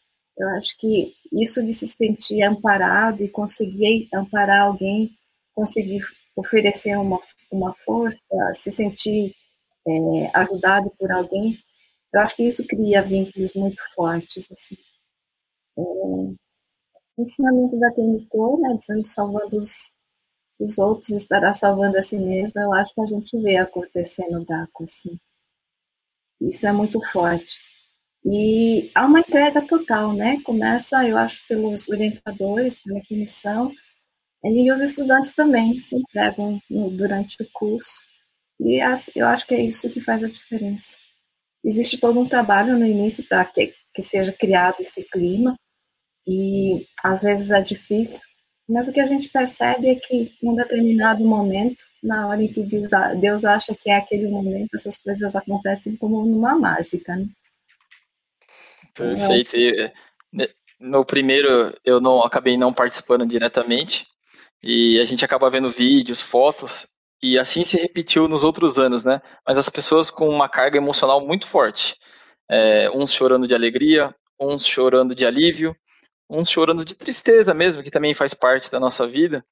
[0.41, 5.15] Eu acho que isso de se sentir amparado e conseguir amparar alguém,
[5.53, 6.01] conseguir
[6.35, 7.19] oferecer uma,
[7.51, 8.19] uma força,
[8.51, 9.35] se sentir
[9.87, 11.59] é, ajudado por alguém,
[12.11, 14.51] eu acho que isso cria vínculos muito fortes.
[14.51, 14.75] Assim.
[15.77, 16.35] É, o
[17.19, 19.93] ensinamento da TNTO, né, dizendo salvando os,
[20.59, 24.45] os outros, estará salvando a si mesmo, eu acho que a gente vê acontecendo no
[24.45, 24.85] DACO.
[24.85, 25.19] Assim.
[26.41, 27.59] Isso é muito forte.
[28.23, 30.39] E há uma entrega total, né?
[30.43, 33.71] Começa, eu acho, pelos orientadores, pela comissão,
[34.43, 38.05] e os estudantes também se entregam durante o curso.
[38.59, 38.79] E
[39.15, 40.97] eu acho que é isso que faz a diferença.
[41.63, 45.55] Existe todo um trabalho no início para que, que seja criado esse clima,
[46.27, 48.21] e às vezes é difícil,
[48.69, 52.63] mas o que a gente percebe é que, num determinado momento, na hora em que
[53.19, 57.27] Deus acha que é aquele momento, essas coisas acontecem como numa mágica, né?
[58.93, 59.55] Perfeito.
[59.55, 59.91] E,
[60.31, 60.47] né,
[60.79, 64.07] no primeiro eu não acabei não participando diretamente
[64.63, 66.87] e a gente acaba vendo vídeos, fotos
[67.21, 69.21] e assim se repetiu nos outros anos, né?
[69.45, 71.95] Mas as pessoas com uma carga emocional muito forte,
[72.49, 75.75] é, uns chorando de alegria, uns chorando de alívio,
[76.29, 79.45] uns chorando de tristeza mesmo, que também faz parte da nossa vida.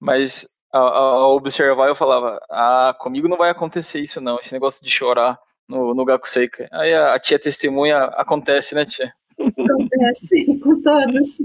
[0.00, 4.90] Mas ao observar eu falava, ah, comigo não vai acontecer isso não, esse negócio de
[4.90, 5.38] chorar
[5.70, 6.68] no, no Gaku Seika.
[6.72, 9.14] Aí a, a tia testemunha acontece, né, tia?
[9.38, 11.36] Acontece com todos.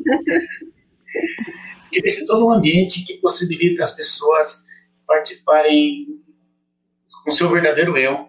[2.10, 4.66] Ser todo um ambiente que possibilita as pessoas
[5.08, 6.08] participarem
[7.24, 8.28] com seu verdadeiro eu.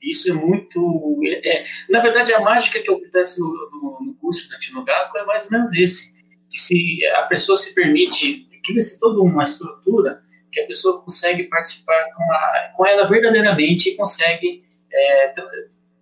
[0.00, 1.20] Isso é muito.
[1.24, 5.24] É, é, na verdade, a mágica que acontece no, no, no curso da Tinogaku é
[5.26, 6.14] mais ou menos esse:
[6.48, 12.04] que se a pessoa se permite, cria-se toda uma estrutura que a pessoa consegue participar
[12.16, 15.34] com, a, com ela verdadeiramente e consegue é,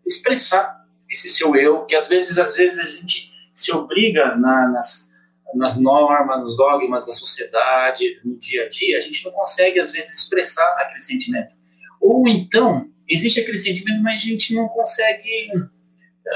[0.07, 5.13] expressar esse seu eu, que às vezes, às vezes a gente se obriga na, nas,
[5.55, 9.93] nas normas, nos dogmas da sociedade, no dia a dia, a gente não consegue às
[9.93, 11.55] vezes expressar aquele sentimento.
[12.01, 15.49] Ou então existe aquele sentimento, mas a gente não consegue,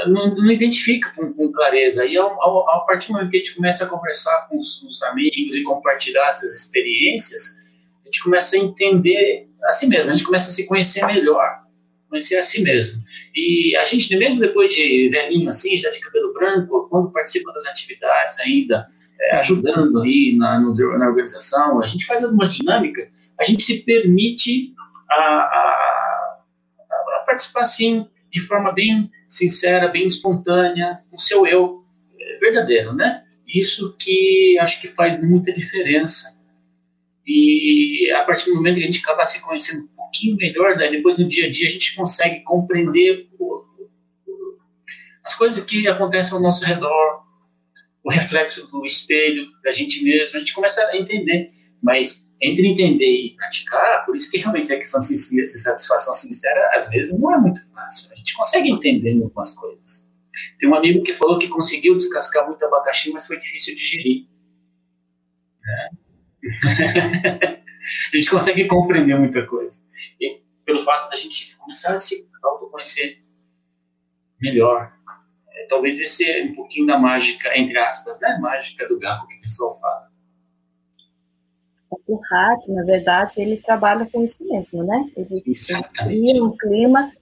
[0.07, 2.05] não, não identifica com, com, clareza.
[2.05, 4.83] E ao, ao, ao, partir do momento que a gente começa a conversar com os,
[4.83, 7.63] os amigos e compartilhar essas experiências,
[8.03, 11.64] a gente começa a entender a si mesmo, a gente começa a se conhecer melhor
[12.15, 13.03] conhecer a si mesmo.
[13.35, 17.67] E a gente, mesmo depois de velhinho assim, já de cabelo branco, quando participa das
[17.67, 18.87] atividades ainda,
[19.21, 24.73] é, ajudando aí na, na organização, a gente faz algumas dinâmicas, a gente se permite
[25.11, 26.39] a, a,
[26.89, 31.85] a participar assim, de forma bem sincera, bem espontânea, com seu eu
[32.19, 33.25] é, verdadeiro, né?
[33.49, 36.43] Isso que acho que faz muita diferença.
[37.27, 40.91] E a partir do momento que a gente acaba se conhecendo pouquinho melhor, né?
[40.91, 43.29] depois no dia a dia a gente consegue compreender
[45.25, 47.25] as coisas que acontecem ao nosso redor,
[48.05, 51.51] o reflexo do espelho da gente mesmo, a gente começa a entender.
[51.83, 56.89] Mas entre entender e praticar, por isso que realmente a questão de satisfação sincera, às
[56.89, 58.13] vezes não é muito fácil.
[58.13, 60.11] A gente consegue entender algumas coisas.
[60.59, 64.27] Tem um amigo que falou que conseguiu descascar muito abacaxi, mas foi difícil digerir.
[65.63, 65.91] Né?
[68.13, 69.85] a gente consegue compreender muita coisa.
[70.21, 73.23] E pelo fato da gente começar a se autoconhecer
[74.41, 74.93] melhor.
[75.51, 78.39] É, talvez esse é um pouquinho da mágica, entre aspas, né?
[78.41, 80.15] Mágica do gato que o pessoal fala.
[82.07, 85.11] O hack, na verdade, ele trabalha com isso mesmo, né?
[85.17, 85.43] Ele,
[85.95, 87.13] cria um clima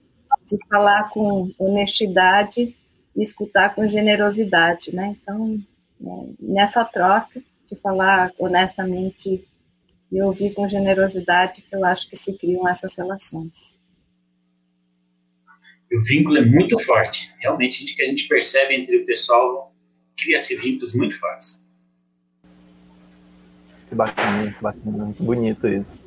[0.47, 2.75] de falar com honestidade
[3.15, 5.15] e escutar com generosidade, né?
[5.21, 5.59] Então,
[6.01, 9.47] é, nessa troca de falar honestamente
[10.13, 13.79] e ouvir com generosidade, que eu acho que se criam essas relações.
[15.91, 17.33] O vínculo é muito forte.
[17.39, 19.73] Realmente, o que a gente percebe entre o pessoal,
[20.15, 21.67] cria-se vínculos muito fortes.
[23.87, 26.03] Que bacana, muito bacana, muito bonito isso.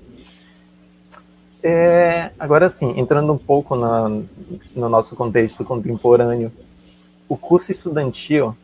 [1.61, 6.53] É, agora sim, entrando um pouco na, no nosso contexto contemporâneo,
[7.29, 8.57] o curso estudantil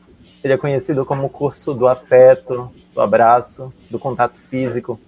[0.43, 5.01] ele é conhecido como o curso do afeto, do abraço, do contato físico.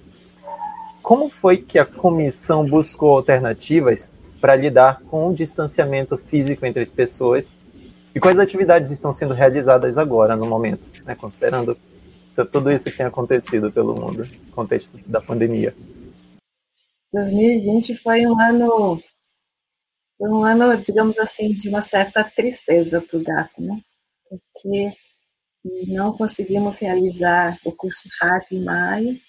[1.05, 6.91] Como foi que a comissão buscou alternativas para lidar com o distanciamento físico entre as
[6.91, 7.53] pessoas
[8.15, 11.77] e quais atividades estão sendo realizadas agora, no momento, né, considerando
[12.51, 15.77] tudo isso que tem acontecido pelo mundo, no contexto da pandemia?
[17.13, 18.99] 2020 foi um ano,
[20.17, 23.79] foi um ano, digamos assim, de uma certa tristeza para o gato, né?
[24.27, 24.91] Porque
[25.87, 29.21] não conseguimos realizar o curso RAT em maio,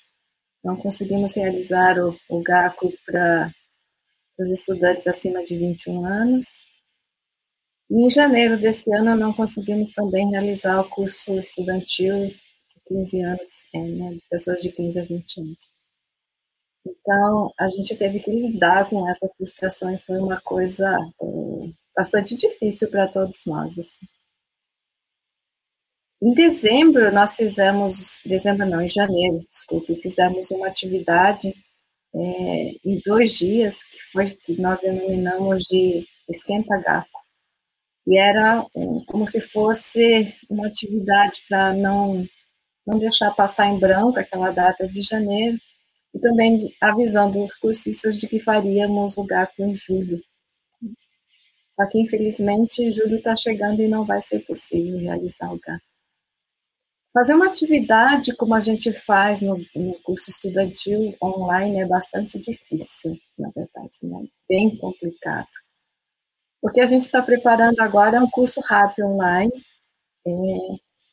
[0.65, 3.53] não conseguimos realizar o, o GACO para
[4.39, 6.65] os estudantes acima de 21 anos.
[7.87, 12.35] E em janeiro desse ano não conseguimos também realizar o curso estudantil de
[12.87, 15.69] 15 anos, é, né, de pessoas de 15 a 20 anos.
[16.83, 21.25] Então, a gente teve que lidar com essa frustração e foi uma coisa é,
[21.95, 23.77] bastante difícil para todos nós.
[23.77, 24.07] Assim.
[26.25, 31.53] Em dezembro, nós fizemos, dezembro não, em janeiro, desculpe, fizemos uma atividade
[32.15, 37.21] é, em dois dias, que foi que nós denominamos de esquenta gaco.
[38.07, 42.27] E era um, como se fosse uma atividade para não,
[42.87, 45.59] não deixar passar em branco aquela data de janeiro,
[46.11, 50.19] e também avisando os cursistas de que faríamos o GACO em julho.
[51.69, 55.94] Só que, infelizmente, julho está chegando e não vai ser possível realizar o GACO.
[57.15, 63.17] Fazer uma atividade como a gente faz no, no curso estudantil online é bastante difícil,
[63.39, 64.25] na verdade, né?
[64.49, 65.47] bem complicado.
[66.61, 69.53] O que a gente está preparando agora é um curso rápido online,
[70.27, 70.31] É,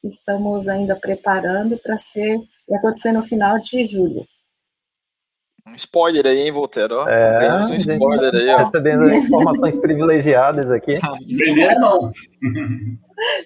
[0.02, 2.36] estamos ainda preparando para ser
[2.68, 4.26] vai acontecer no final de julho.
[5.64, 6.94] Um spoiler aí, hein, Voltaire?
[7.06, 8.56] É, um spoiler aí, ó.
[8.56, 10.98] Recebendo informações privilegiadas aqui.
[11.36, 12.12] Primeira mão.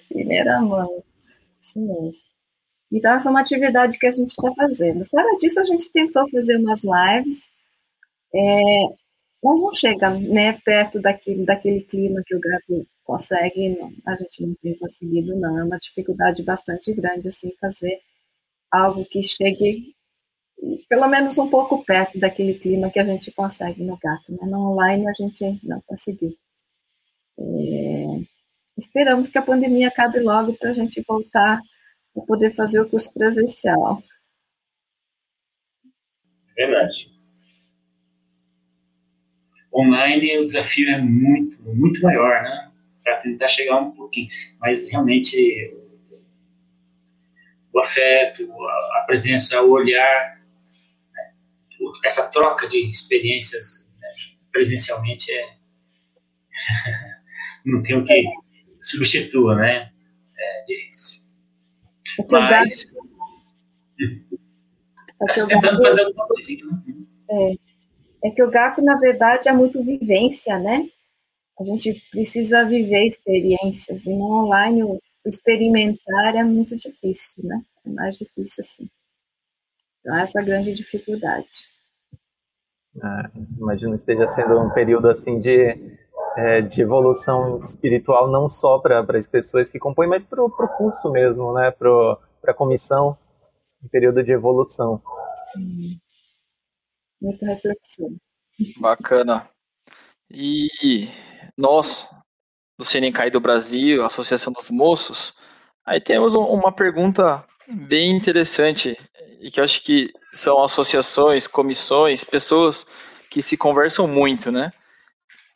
[0.09, 1.03] Primeira mão.
[1.61, 2.36] Isso mesmo.
[2.91, 5.05] Então, essa é uma atividade que a gente está fazendo.
[5.05, 7.51] Fora disso, a gente tentou fazer umas lives,
[8.33, 8.61] é,
[9.43, 14.45] mas não chega né, perto daquele, daquele clima que o Gabi consegue, não, a gente
[14.45, 15.59] não tem conseguido, não.
[15.59, 17.99] É uma dificuldade bastante grande, assim, fazer
[18.71, 19.95] algo que chegue
[20.89, 24.31] pelo menos um pouco perto daquele clima que a gente consegue no gato.
[24.31, 24.39] Né?
[24.43, 26.35] No online a gente não conseguiu.
[27.39, 28.05] É,
[28.77, 31.61] esperamos que a pandemia acabe logo para a gente voltar
[32.17, 34.03] a poder fazer o curso presencial.
[36.55, 37.11] Verdade.
[39.73, 42.71] Online o desafio é muito, muito maior, né?
[43.03, 44.27] Para tentar chegar um pouquinho.
[44.59, 45.73] Mas realmente
[47.71, 48.51] o afeto,
[48.95, 50.41] a presença, o olhar,
[51.13, 51.33] né?
[52.03, 54.07] essa troca de experiências né?
[54.51, 55.57] presencialmente é
[57.65, 58.23] não tem o que
[58.81, 59.91] substitua, né?
[60.37, 61.26] É difícil.
[62.17, 62.93] Mas
[65.21, 66.65] está tentando fazer alguma coisinha.
[66.65, 66.93] Né?
[67.29, 68.27] É.
[68.27, 70.87] é que o GACO, na verdade, é muito vivência, né?
[71.59, 77.61] A gente precisa viver experiências, e no online o experimentar é muito difícil, né?
[77.85, 78.89] É mais difícil assim.
[79.99, 81.71] Então, essa é a grande dificuldade.
[83.01, 85.75] Ah, imagino que esteja sendo um período assim de,
[86.37, 91.09] é, de evolução espiritual, não só para as pessoas que compõem, mas para o curso
[91.09, 91.71] mesmo, né?
[91.71, 93.17] Para a comissão,
[93.83, 95.01] um período de evolução.
[95.51, 95.99] Sim.
[97.19, 98.15] Muita reflexão.
[98.79, 99.49] Bacana.
[100.29, 101.09] E
[101.57, 102.07] nós,
[102.77, 105.33] do Senencai do Brasil, Associação dos Moços,
[105.83, 108.95] aí temos uma pergunta bem interessante
[109.41, 112.85] e que eu acho que são associações, comissões, pessoas
[113.27, 114.71] que se conversam muito, né?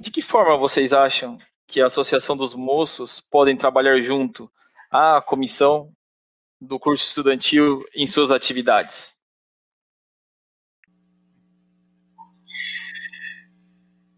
[0.01, 1.37] De que forma vocês acham
[1.67, 4.51] que a Associação dos Moços podem trabalhar junto
[4.89, 5.93] à comissão
[6.59, 9.19] do curso estudantil em suas atividades?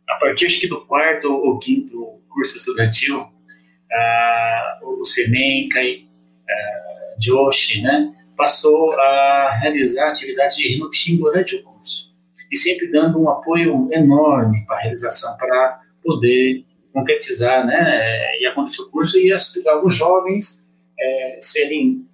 [0.07, 7.81] A partir acho que do quarto ou quinto curso estudantil, uh, o Semencai, uh, Joshi,
[7.81, 12.12] né, passou a realizar atividades de Rinoxin durante o curso.
[12.53, 16.63] E sempre dando um apoio enorme para a realização, para poder
[16.93, 19.33] concretizar, né, e acontecer o curso e
[19.67, 22.07] alguns jovens é, serem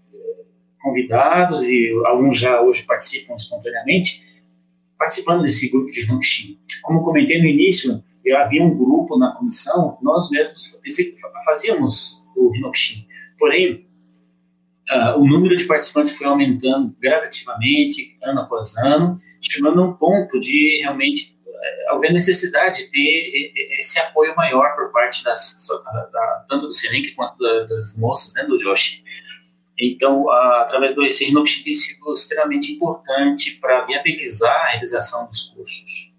[0.81, 4.25] convidados e alguns já hoje participam espontaneamente,
[4.97, 6.57] participando desse grupo de Rinoxin.
[6.83, 10.79] Como comentei no início, eu havia um grupo na comissão, nós mesmos
[11.45, 13.05] fazíamos o Rinoxin.
[13.37, 13.88] Porém,
[14.91, 20.39] uh, o número de participantes foi aumentando gradativamente, ano após ano, chegando a um ponto
[20.39, 25.55] de realmente uh, haver necessidade de ter esse apoio maior por parte das,
[26.11, 29.03] da, tanto do Serenque quanto das moças, né, do Josh.
[29.79, 30.29] Então, uh,
[30.61, 36.13] através do esse Rinoxin tem sido extremamente importante para viabilizar a realização dos cursos.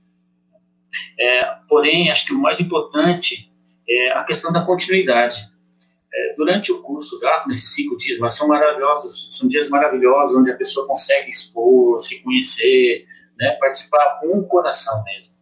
[1.18, 3.52] É, porém, acho que o mais importante
[3.88, 5.49] é a questão da continuidade.
[6.12, 10.50] É, durante o curso GAP, nesses cinco dias, mas são maravilhosos, são dias maravilhosos, onde
[10.50, 13.06] a pessoa consegue expor, se conhecer,
[13.38, 15.34] né, participar com o coração mesmo.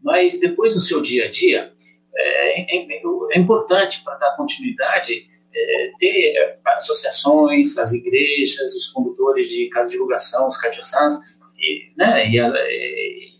[0.00, 1.72] Mas depois, no seu dia a dia,
[2.14, 9.68] é, é, é importante para dar continuidade é, ter associações, as igrejas, os condutores de
[9.68, 11.14] casa de divulgação, os caixoçãs,
[11.58, 13.32] e, né, e, e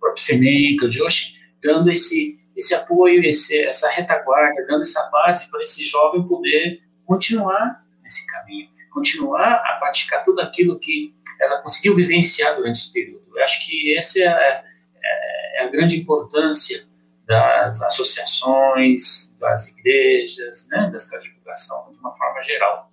[0.00, 5.62] próprio Seneca, de hoje, dando esse, esse apoio, esse, essa retaguarda, dando essa base para
[5.62, 12.54] esse jovem poder continuar nesse caminho, continuar a praticar tudo aquilo que ela conseguiu vivenciar
[12.56, 13.24] durante esse período.
[13.34, 14.64] Eu acho que essa é a,
[15.02, 16.84] é, é a grande importância
[17.26, 22.92] das associações, das igrejas, né, das casas de divulgação, de uma forma geral.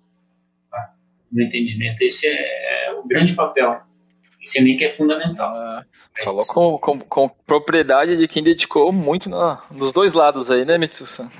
[0.70, 0.94] Tá?
[1.30, 3.82] No entendimento, esse é, é o grande papel
[4.42, 5.54] esse que é fundamental.
[5.54, 5.84] Ah,
[6.18, 10.64] é falou com, com, com, propriedade de quem dedicou muito na, nos dois lados aí,
[10.64, 11.30] né, Mitsusa?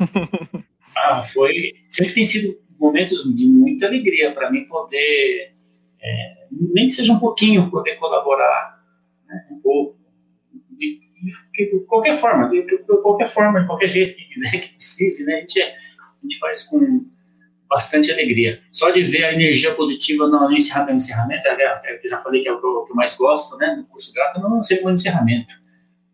[0.97, 1.73] ah, foi.
[1.89, 5.53] Sempre tem sido momentos de muita alegria para mim poder,
[6.01, 8.81] é, nem que seja um pouquinho, poder colaborar
[9.27, 9.47] né.
[10.71, 11.01] De, de,
[11.53, 15.37] de, qualquer forma, de, de, qualquer forma, de qualquer jeito que quiser, que precise, né?
[15.37, 17.05] A gente, é, a gente faz com
[17.73, 18.61] bastante alegria.
[18.71, 22.49] Só de ver a energia positiva no, encerramento, encerramento é, é, eu já falei que
[22.49, 24.93] é o que eu, que eu mais gosto, né, no curso gato, não sei como
[24.93, 25.55] encerramento.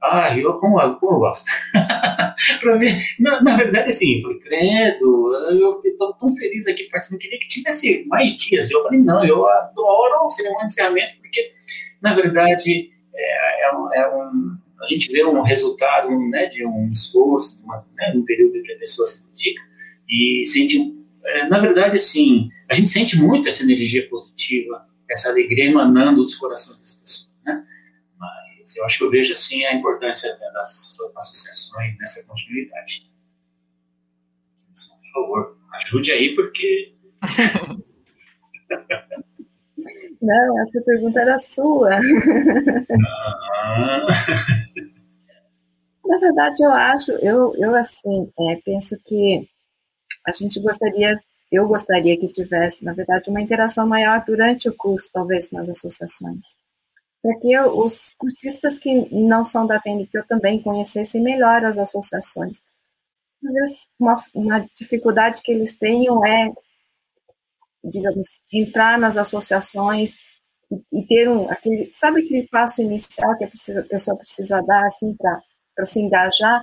[0.01, 1.51] Ah, eu como, como eu gosto.
[2.63, 7.41] para mim, na, na, verdade, assim, foi credo, eu estou tão feliz aqui participando, queria
[7.41, 8.71] que tivesse mais dias.
[8.71, 11.53] Eu falei, não, eu adoro o cerimônia de encerramento, porque,
[12.01, 16.93] na verdade, é, é, um, é um, a gente vê um resultado né, de um
[16.93, 19.63] esforço, uma, né, um período que a pessoa se dedica,
[20.09, 20.98] e sente, é,
[21.49, 26.79] na verdade, assim, a gente sente muito essa energia positiva, essa alegria emanando dos corações
[26.81, 27.65] das pessoas, né?
[28.19, 33.11] Mas eu acho que eu vejo, assim, a importância das associações nessa continuidade.
[34.55, 36.95] Por favor, ajude aí, porque...
[40.21, 42.01] Não, essa pergunta era sua.
[43.55, 44.07] Ah.
[46.05, 49.47] Na verdade, eu acho, eu, eu assim, é, penso que
[50.29, 51.19] a gente gostaria,
[51.51, 56.57] eu gostaria que tivesse, na verdade, uma interação maior durante o curso, talvez, nas associações.
[57.23, 62.63] Para que os cursistas que não são da PNQ também conhecessem melhor as associações.
[63.43, 66.53] Talvez uma, uma dificuldade que eles tenham é,
[67.83, 70.17] digamos, entrar nas associações
[70.71, 74.63] e, e ter um, aquele, sabe aquele passo inicial que a, precisa, a pessoa precisa
[74.63, 76.63] dar, assim, para se engajar?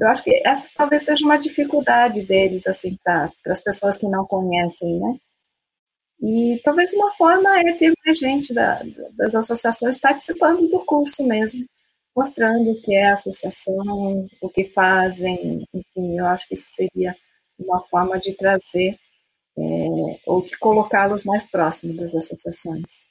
[0.00, 4.24] Eu acho que essa talvez seja uma dificuldade deles, assim, para as pessoas que não
[4.24, 5.18] conhecem, né?
[6.22, 8.82] E talvez uma forma é ter mais gente da,
[9.12, 11.66] das associações participando do curso mesmo,
[12.16, 17.14] mostrando o que é a associação, o que fazem, enfim, eu acho que isso seria
[17.58, 18.98] uma forma de trazer
[19.58, 23.08] é, ou de colocá-los mais próximos das associações.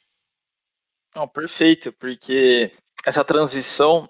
[1.16, 2.72] Não, perfeito, porque
[3.06, 4.08] essa transição,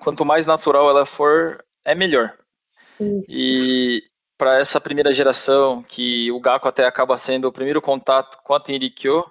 [0.00, 2.36] quanto mais natural ela for, é melhor.
[3.00, 3.30] Isso.
[3.30, 4.02] E
[4.36, 8.60] para essa primeira geração, que o Gaku até acaba sendo o primeiro contato com a
[8.60, 9.24] Tenrikyo,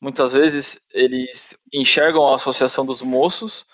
[0.00, 3.66] muitas vezes eles enxergam a associação dos moços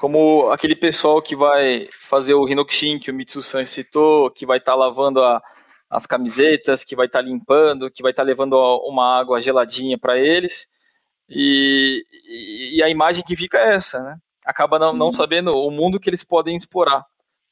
[0.00, 4.72] como aquele pessoal que vai fazer o Hinokushin que o Mitsu-san citou, que vai estar
[4.72, 5.42] tá lavando a,
[5.90, 8.54] as camisetas, que vai estar tá limpando, que vai estar tá levando
[8.86, 10.66] uma água geladinha para eles.
[11.28, 12.02] E,
[12.76, 14.16] e, a imagem que fica é essa, né?
[14.46, 15.12] Acaba não, não uhum.
[15.12, 17.04] sabendo o mundo que eles podem explorar.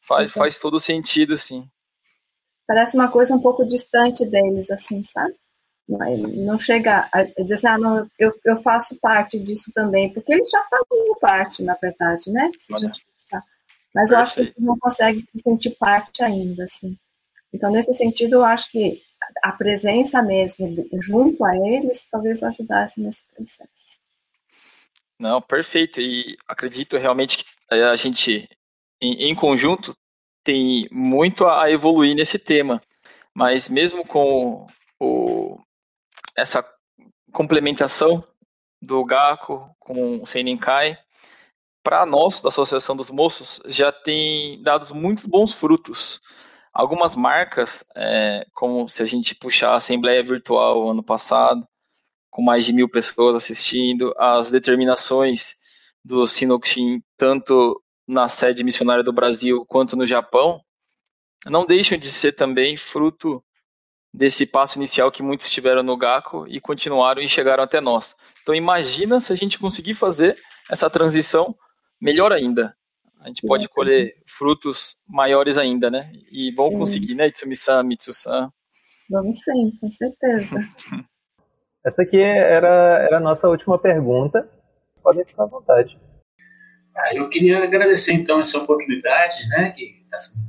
[0.08, 1.68] Faz, faz todo sentido, sim.
[2.66, 5.34] Parece uma coisa um pouco distante deles, assim, sabe?
[5.86, 10.48] Não chega a dizer assim, ah, não, eu, eu faço parte disso também, porque eles
[10.50, 12.50] já fazem parte, na verdade, né?
[12.58, 13.44] Se a gente pensar.
[13.94, 14.12] Mas Perfeito.
[14.12, 16.96] eu acho que eles não conseguem se sentir parte ainda, assim.
[17.52, 19.02] Então, nesse sentido, eu acho que
[19.42, 24.00] a presença mesmo junto a eles talvez ajudasse nesse processo.
[25.18, 26.00] Não, perfeito.
[26.00, 28.48] E acredito realmente que a gente,
[29.00, 29.96] em, em conjunto,
[30.44, 32.82] tem muito a evoluir nesse tema.
[33.34, 34.66] Mas mesmo com
[34.98, 35.58] o,
[36.36, 36.64] essa
[37.32, 38.24] complementação
[38.80, 40.98] do GACO com o Senenkai,
[41.82, 46.20] para nós, da Associação dos Moços, já tem dado muitos bons frutos.
[46.72, 51.66] Algumas marcas, é, como se a gente puxar a Assembleia Virtual ano passado,
[52.30, 55.54] com mais de mil pessoas assistindo, as determinações
[56.04, 60.60] do Sinokushin, tanto na sede missionária do Brasil quanto no Japão,
[61.46, 63.44] não deixam de ser também fruto
[64.12, 68.16] desse passo inicial que muitos tiveram no GACO e continuaram e chegaram até nós.
[68.42, 70.36] Então imagina se a gente conseguir fazer
[70.70, 71.54] essa transição
[72.00, 72.74] melhor ainda
[73.20, 76.10] a gente pode colher frutos maiores ainda, né?
[76.30, 76.78] E vão sim.
[76.78, 78.50] conseguir, né, Itsumi-san, Mitsu-san?
[79.10, 80.56] Vamos sim, com certeza.
[81.84, 84.48] Essa aqui era, era a nossa última pergunta.
[85.02, 85.98] Podem ficar à vontade.
[86.98, 90.48] Ah, eu queria agradecer, então, essa oportunidade, né, que está sendo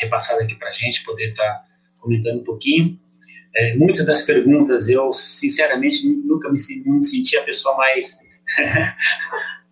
[0.00, 1.64] repassada aqui para a gente, poder estar tá
[2.00, 2.98] comentando um pouquinho.
[3.54, 6.56] É, muitas das perguntas eu, sinceramente, nunca me,
[6.86, 8.18] me senti a pessoa mais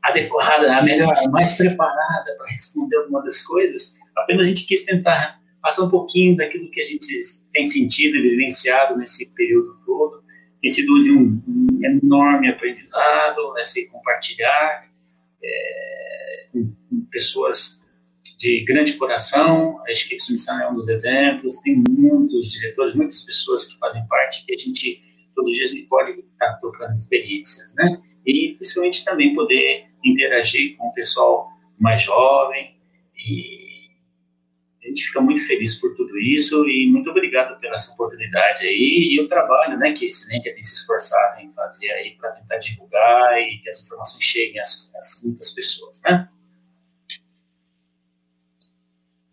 [0.02, 3.96] adequada, a melhor, mais preparada para responder alguma das coisas.
[4.16, 7.06] Apenas a gente quis tentar passar um pouquinho daquilo que a gente
[7.52, 10.22] tem sentido e vivenciado nesse período todo.
[10.60, 14.87] Tem sido um, um enorme aprendizado, nesse compartilhar
[15.42, 17.86] é, com, com, pessoas
[18.38, 19.78] de grande coração.
[19.86, 21.60] A equipe Submissão é um dos exemplos.
[21.60, 25.00] Tem muitos diretores, muitas pessoas que fazem parte que a gente
[25.34, 28.02] todos os dias pode estar trocando experiências, né?
[28.26, 32.76] E principalmente também poder interagir com o pessoal mais jovem
[33.16, 33.67] e
[34.88, 39.08] a gente fica muito feliz por tudo isso e muito obrigado pela essa oportunidade aí
[39.12, 42.56] e o trabalho, né, que esse NEM tem se esforçado em fazer aí para tentar
[42.56, 46.28] divulgar e que as informações cheguem às, às muitas pessoas, né?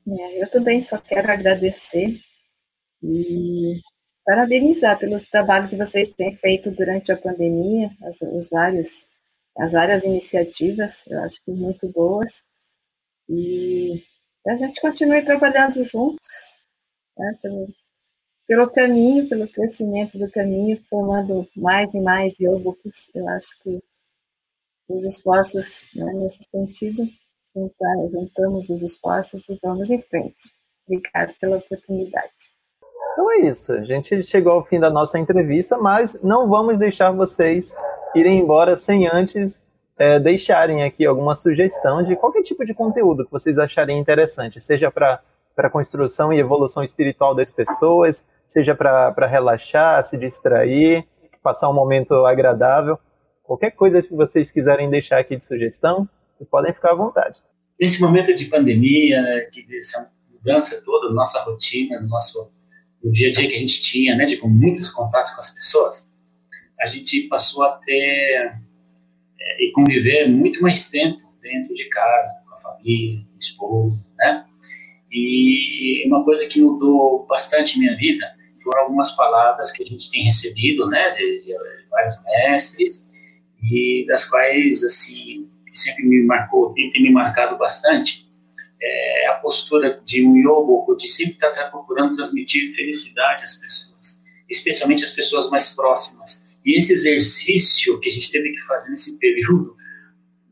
[0.08, 2.20] É, eu também só quero agradecer
[3.02, 3.80] e
[4.24, 9.08] parabenizar pelo trabalho que vocês têm feito durante a pandemia, os, os vários
[9.58, 12.44] as várias iniciativas, eu acho que muito boas,
[13.30, 14.04] e
[14.48, 16.58] a gente continue trabalhando juntos,
[17.18, 17.68] né, pelo,
[18.48, 23.10] pelo caminho, pelo crescimento do caminho, formando mais e mais yogos.
[23.14, 23.84] Eu acho que
[24.88, 27.04] os esforços né, nesse sentido,
[28.12, 30.54] juntamos os esforços e vamos em frente.
[30.88, 32.54] Obrigado pela oportunidade.
[33.14, 33.72] Então é isso.
[33.74, 37.76] A gente chegou ao fim da nossa entrevista, mas não vamos deixar vocês
[38.14, 39.66] irem embora sem antes
[39.98, 44.92] é, deixarem aqui alguma sugestão de qualquer tipo de conteúdo que vocês acharem interessante, seja
[44.92, 45.22] para
[45.58, 51.06] a construção e evolução espiritual das pessoas, seja para relaxar, se distrair,
[51.42, 53.00] passar um momento agradável.
[53.44, 57.40] Qualquer coisa que vocês quiserem deixar aqui de sugestão, vocês podem ficar à vontade.
[57.80, 62.52] Nesse momento de pandemia, que essa mudança toda da nossa rotina, do nosso
[63.04, 65.54] do dia a dia que a gente tinha, né, de com muitos contatos com as
[65.54, 66.14] pessoas,
[66.82, 68.60] a gente passou a ter
[69.46, 74.08] é, e conviver muito mais tempo dentro de casa, com a família, com a esposa,
[74.18, 74.46] né?
[75.12, 78.26] E uma coisa que mudou bastante minha vida
[78.62, 81.54] foram algumas palavras que a gente tem recebido, né, de, de
[81.90, 83.10] vários mestres,
[83.64, 88.28] e das quais, assim, sempre me marcou, tem, me marcado bastante,
[88.82, 95.04] é a postura de um yoga, de sempre estar procurando transmitir felicidade às pessoas, especialmente
[95.04, 96.45] às pessoas mais próximas.
[96.66, 99.76] E esse exercício que a gente teve que fazer nesse período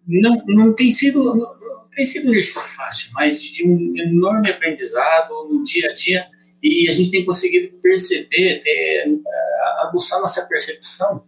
[0.07, 4.51] não, não tem sido não, não tem sido um exercício fácil, mas de um enorme
[4.51, 6.26] aprendizado no dia a dia
[6.61, 11.26] e a gente tem conseguido perceber, ter, uh, aguçar nossa percepção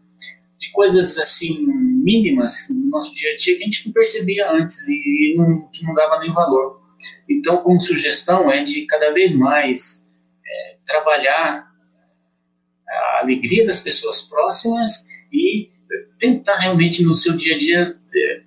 [0.57, 4.87] de coisas assim mínimas no nosso dia a dia que a gente não percebia antes
[4.87, 6.81] e não, que não dava nem valor.
[7.29, 10.09] Então, como sugestão é de cada vez mais
[10.45, 11.74] é, trabalhar
[12.95, 15.69] a alegria das pessoas próximas e
[16.19, 18.41] tentar realmente no seu dia a dia é,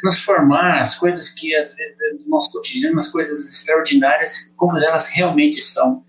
[0.00, 5.60] transformar as coisas que às vezes do nosso cotidiano, as coisas extraordinárias, como elas realmente
[5.60, 6.04] são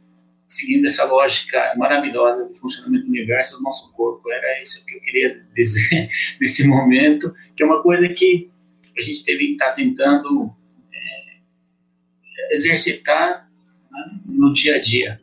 [0.48, 4.30] seguindo essa lógica maravilhosa do funcionamento do universo do nosso corpo.
[4.30, 8.50] Era isso que eu queria dizer nesse momento, que é uma coisa que
[8.98, 10.54] a gente teve que estar tentando
[10.94, 13.50] é, exercitar
[13.92, 15.21] né, no dia a dia.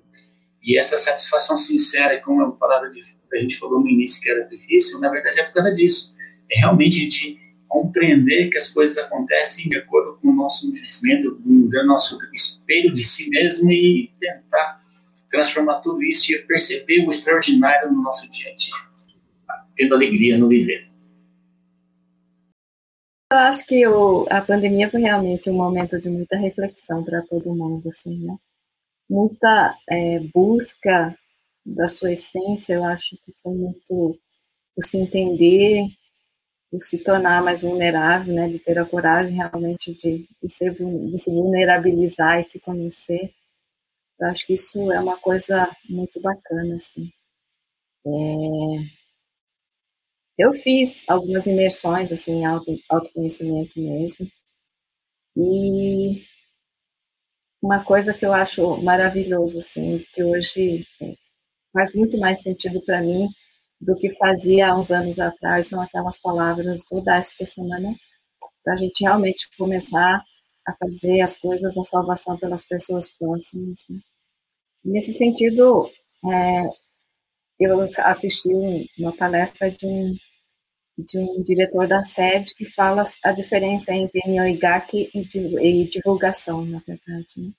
[0.69, 3.01] E essa satisfação sincera, como a palavra que
[3.33, 6.15] a gente falou no início que era difícil, na verdade é por causa disso.
[6.53, 11.87] É realmente de compreender que as coisas acontecem de acordo com o nosso merecimento, do
[11.87, 14.85] nosso espelho de si mesmo e tentar
[15.31, 18.75] transformar tudo isso e perceber o extraordinário no nosso dia a dia,
[19.75, 20.87] tendo alegria no viver.
[23.33, 27.55] Eu acho que o, a pandemia foi realmente um momento de muita reflexão para todo
[27.55, 28.37] mundo, assim, né?
[29.09, 31.17] Muita é, busca
[31.65, 34.19] da sua essência, eu acho que foi muito
[34.77, 35.85] o se entender,
[36.73, 38.49] o se tornar mais vulnerável, né?
[38.49, 43.33] De ter a coragem realmente de, de, ser, de se vulnerabilizar e se conhecer
[44.21, 47.11] eu acho que isso é uma coisa muito bacana, assim.
[48.05, 48.11] É...
[50.39, 54.27] Eu fiz algumas imersões, assim, em auto, autoconhecimento mesmo.
[55.37, 56.25] E
[57.63, 60.87] uma coisa que eu acho maravilhoso, assim, que hoje
[61.73, 63.29] faz muito mais sentido para mim
[63.81, 67.95] do que fazia há uns anos atrás, são aquelas palavras do Darcy Semana,
[68.65, 70.23] para a gente realmente começar
[70.67, 73.85] a fazer as coisas, a salvação pelas pessoas próximas.
[73.89, 73.99] Né?
[74.85, 75.89] Nesse sentido,
[76.27, 76.63] é,
[77.61, 78.51] eu assisti
[78.99, 80.17] uma palestra de um,
[80.99, 87.27] de um diretor da sede que fala a diferença entre Nyoigaki e, divulgação, na verdade.
[87.37, 87.53] Né?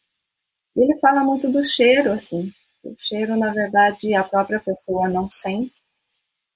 [0.75, 2.51] Ele fala muito do cheiro, assim.
[2.83, 5.81] O cheiro, na verdade, a própria pessoa não sente,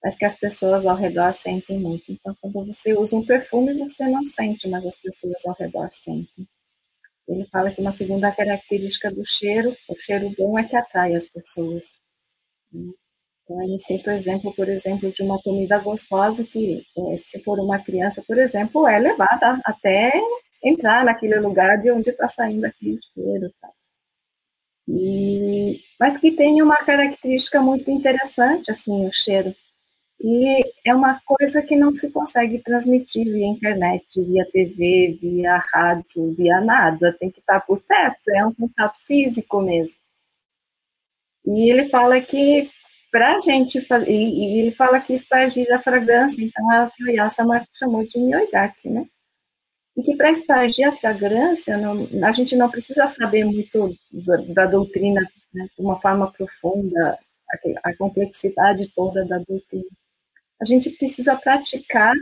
[0.04, 2.12] mas que as pessoas ao redor sentem muito.
[2.12, 6.48] Então, quando você usa um perfume, você não sente, mas as pessoas ao redor sentem.
[7.28, 11.28] Ele fala que uma segunda característica do cheiro, o cheiro bom é que atrai as
[11.28, 12.02] pessoas.
[13.44, 17.60] Então, ele cita o exemplo, por exemplo, de uma comida gostosa que, é, se for
[17.60, 20.12] uma criança, por exemplo, é levada até
[20.64, 23.54] entrar naquele lugar de onde está saindo aquele cheiro.
[23.62, 23.70] Tá?
[24.88, 29.54] E, mas que tem uma característica muito interessante, assim, o cheiro
[30.24, 36.34] que é uma coisa que não se consegue transmitir via internet, via TV, via rádio,
[36.34, 40.00] via nada, tem que estar por perto, é um contato físico mesmo.
[41.46, 42.70] E ele fala que
[43.14, 48.20] para a gente, e, ele fala que espargir a fragrância, então a Fuyasama chamou de
[48.20, 49.06] nyoigaki, né?
[49.96, 54.66] E que para espargir a fragrância, não, a gente não precisa saber muito da, da
[54.66, 55.22] doutrina
[55.54, 57.20] né, de uma forma profunda,
[57.84, 59.86] a, a complexidade toda da doutrina
[60.64, 62.14] a gente precisa praticar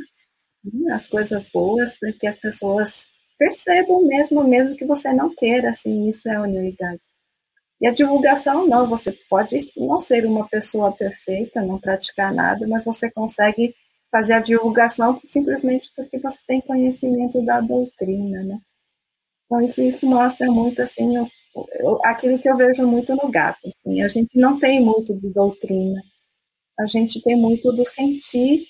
[0.63, 5.69] né, as coisas boas, para que as pessoas percebam mesmo, mesmo que você não queira,
[5.69, 6.99] assim, isso é unidade.
[7.81, 12.85] E a divulgação, não, você pode não ser uma pessoa perfeita, não praticar nada, mas
[12.85, 13.73] você consegue
[14.11, 18.59] fazer a divulgação simplesmente porque você tem conhecimento da doutrina, né?
[19.45, 21.27] Então, isso, isso mostra muito, assim, eu,
[21.79, 25.29] eu, aquilo que eu vejo muito no GAP, assim, a gente não tem muito de
[25.29, 26.01] doutrina,
[26.79, 28.65] a gente tem muito do sentir,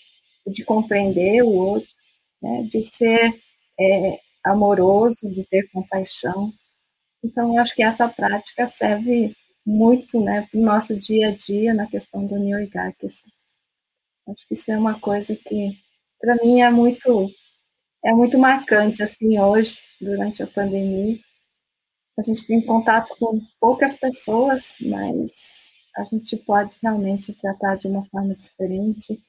[0.48, 1.90] de compreender o outro,
[2.42, 3.34] né, de ser
[3.80, 6.52] é, amoroso, de ter compaixão.
[7.24, 11.88] Então, acho que essa prática serve muito né, para o nosso dia a dia na
[11.88, 12.36] questão do.
[12.36, 13.30] Assim.
[14.28, 15.78] Acho que isso é uma coisa que,
[16.20, 17.30] para mim, é muito,
[18.04, 21.20] é muito marcante assim hoje, durante a pandemia.
[22.18, 28.06] A gente tem contato com poucas pessoas, mas a gente pode realmente tratar de uma
[28.06, 29.22] forma diferente,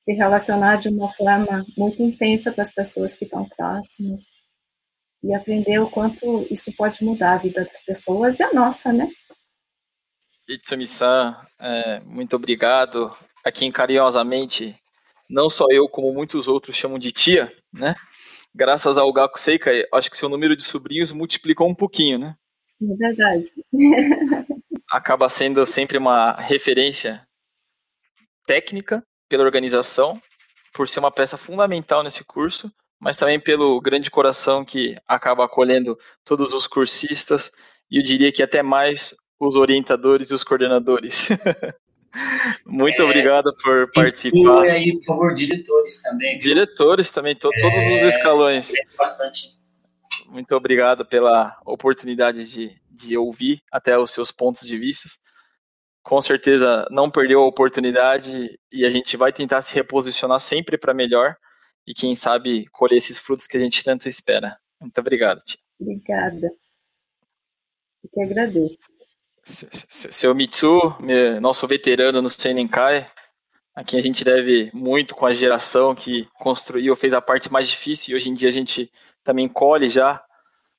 [0.00, 4.24] se relacionar de uma forma muito intensa com as pessoas que estão próximas
[5.24, 9.08] e aprender o quanto isso pode mudar a vida das pessoas e a nossa, né?
[10.46, 13.10] Itsumi-san, é, muito obrigado.
[13.42, 14.76] Aqui carinhosamente,
[15.28, 17.94] não só eu, como muitos outros chamam de tia, né?
[18.54, 22.36] Graças ao Gaku Seika, acho que seu número de sobrinhos multiplicou um pouquinho, né?
[22.82, 23.44] É verdade.
[24.90, 27.26] Acaba sendo sempre uma referência
[28.46, 30.20] técnica pela organização,
[30.74, 32.70] por ser uma peça fundamental nesse curso,
[33.04, 37.52] mas também pelo grande coração que acaba acolhendo todos os cursistas
[37.90, 41.28] e eu diria que até mais os orientadores e os coordenadores.
[42.64, 44.64] Muito é, obrigado por participar.
[44.64, 46.38] E aí, por favor, diretores também.
[46.38, 46.54] Viu?
[46.54, 48.72] Diretores também, to, é, todos os escalões.
[48.72, 49.50] É bastante.
[50.28, 55.10] Muito obrigado pela oportunidade de, de ouvir até os seus pontos de vista.
[56.02, 60.94] Com certeza não perdeu a oportunidade e a gente vai tentar se reposicionar sempre para
[60.94, 61.36] melhor
[61.86, 64.58] e quem sabe colher esses frutos que a gente tanto espera.
[64.80, 65.58] Muito obrigado, tia.
[65.80, 66.48] Obrigada.
[68.02, 68.92] Eu que agradeço.
[69.44, 70.78] Seu Mitsu,
[71.40, 73.10] nosso veterano no Senenkai,
[73.74, 77.68] a quem a gente deve muito com a geração que construiu, fez a parte mais
[77.68, 78.90] difícil e hoje em dia a gente
[79.22, 80.24] também colhe já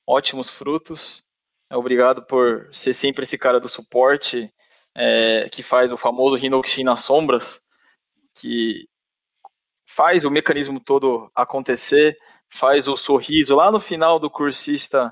[0.06, 1.24] ótimos frutos.
[1.70, 4.52] Obrigado por ser sempre esse cara do suporte
[4.94, 7.60] é, que faz o famoso Hinoxi nas sombras,
[8.34, 8.88] que
[9.96, 12.18] faz o mecanismo todo acontecer,
[12.50, 15.10] faz o sorriso lá no final do cursista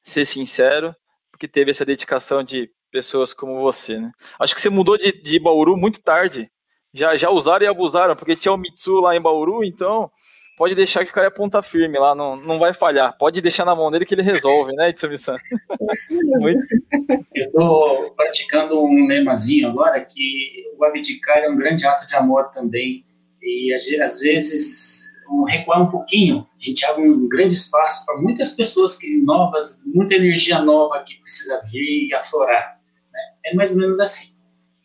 [0.00, 0.94] ser sincero,
[1.32, 4.12] porque teve essa dedicação de pessoas como você, né?
[4.38, 6.48] Acho que você mudou de, de Bauru muito tarde.
[6.94, 10.08] Já, já usaram e abusaram, porque tinha o Mitsu lá em Bauru, então
[10.56, 13.16] pode deixar que o cara é ponta firme lá, não, não vai falhar.
[13.18, 15.36] Pode deixar na mão dele que ele resolve, né, Itsumi-san?
[17.34, 22.50] Eu estou praticando um lemazinho agora que o abdicar é um grande ato de amor
[22.50, 23.04] também.
[23.42, 28.52] E às vezes um, recuar um pouquinho, a gente abre um grande espaço para muitas
[28.52, 32.78] pessoas que novas, muita energia nova que precisa vir e aflorar.
[33.12, 33.20] Né?
[33.46, 34.32] É mais ou menos assim.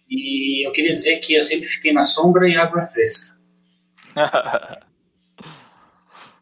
[0.09, 3.37] E eu queria dizer que eu sempre fiquei na sombra e água fresca.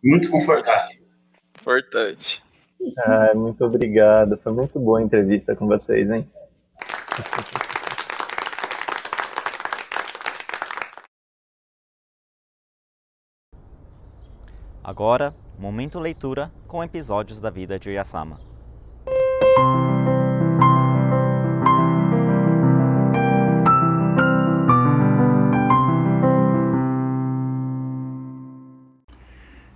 [0.04, 0.96] muito confortável.
[1.60, 2.44] Importante.
[3.00, 4.38] Ah, muito obrigado.
[4.38, 6.30] Foi muito boa a entrevista com vocês, hein?
[14.88, 18.40] Agora, momento leitura com episódios da vida de Yasama.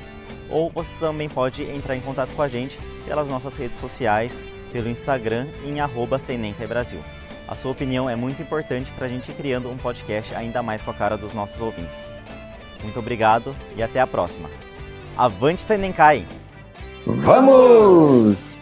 [0.49, 4.87] ou você também pode entrar em contato com a gente pelas nossas redes sociais, pelo
[4.87, 6.17] Instagram em arroba.
[7.49, 10.81] A sua opinião é muito importante para a gente ir criando um podcast ainda mais
[10.81, 12.13] com a cara dos nossos ouvintes.
[12.83, 14.49] Muito obrigado e até a próxima.
[15.17, 16.25] Avante Senenkai!
[17.05, 18.58] Vamos!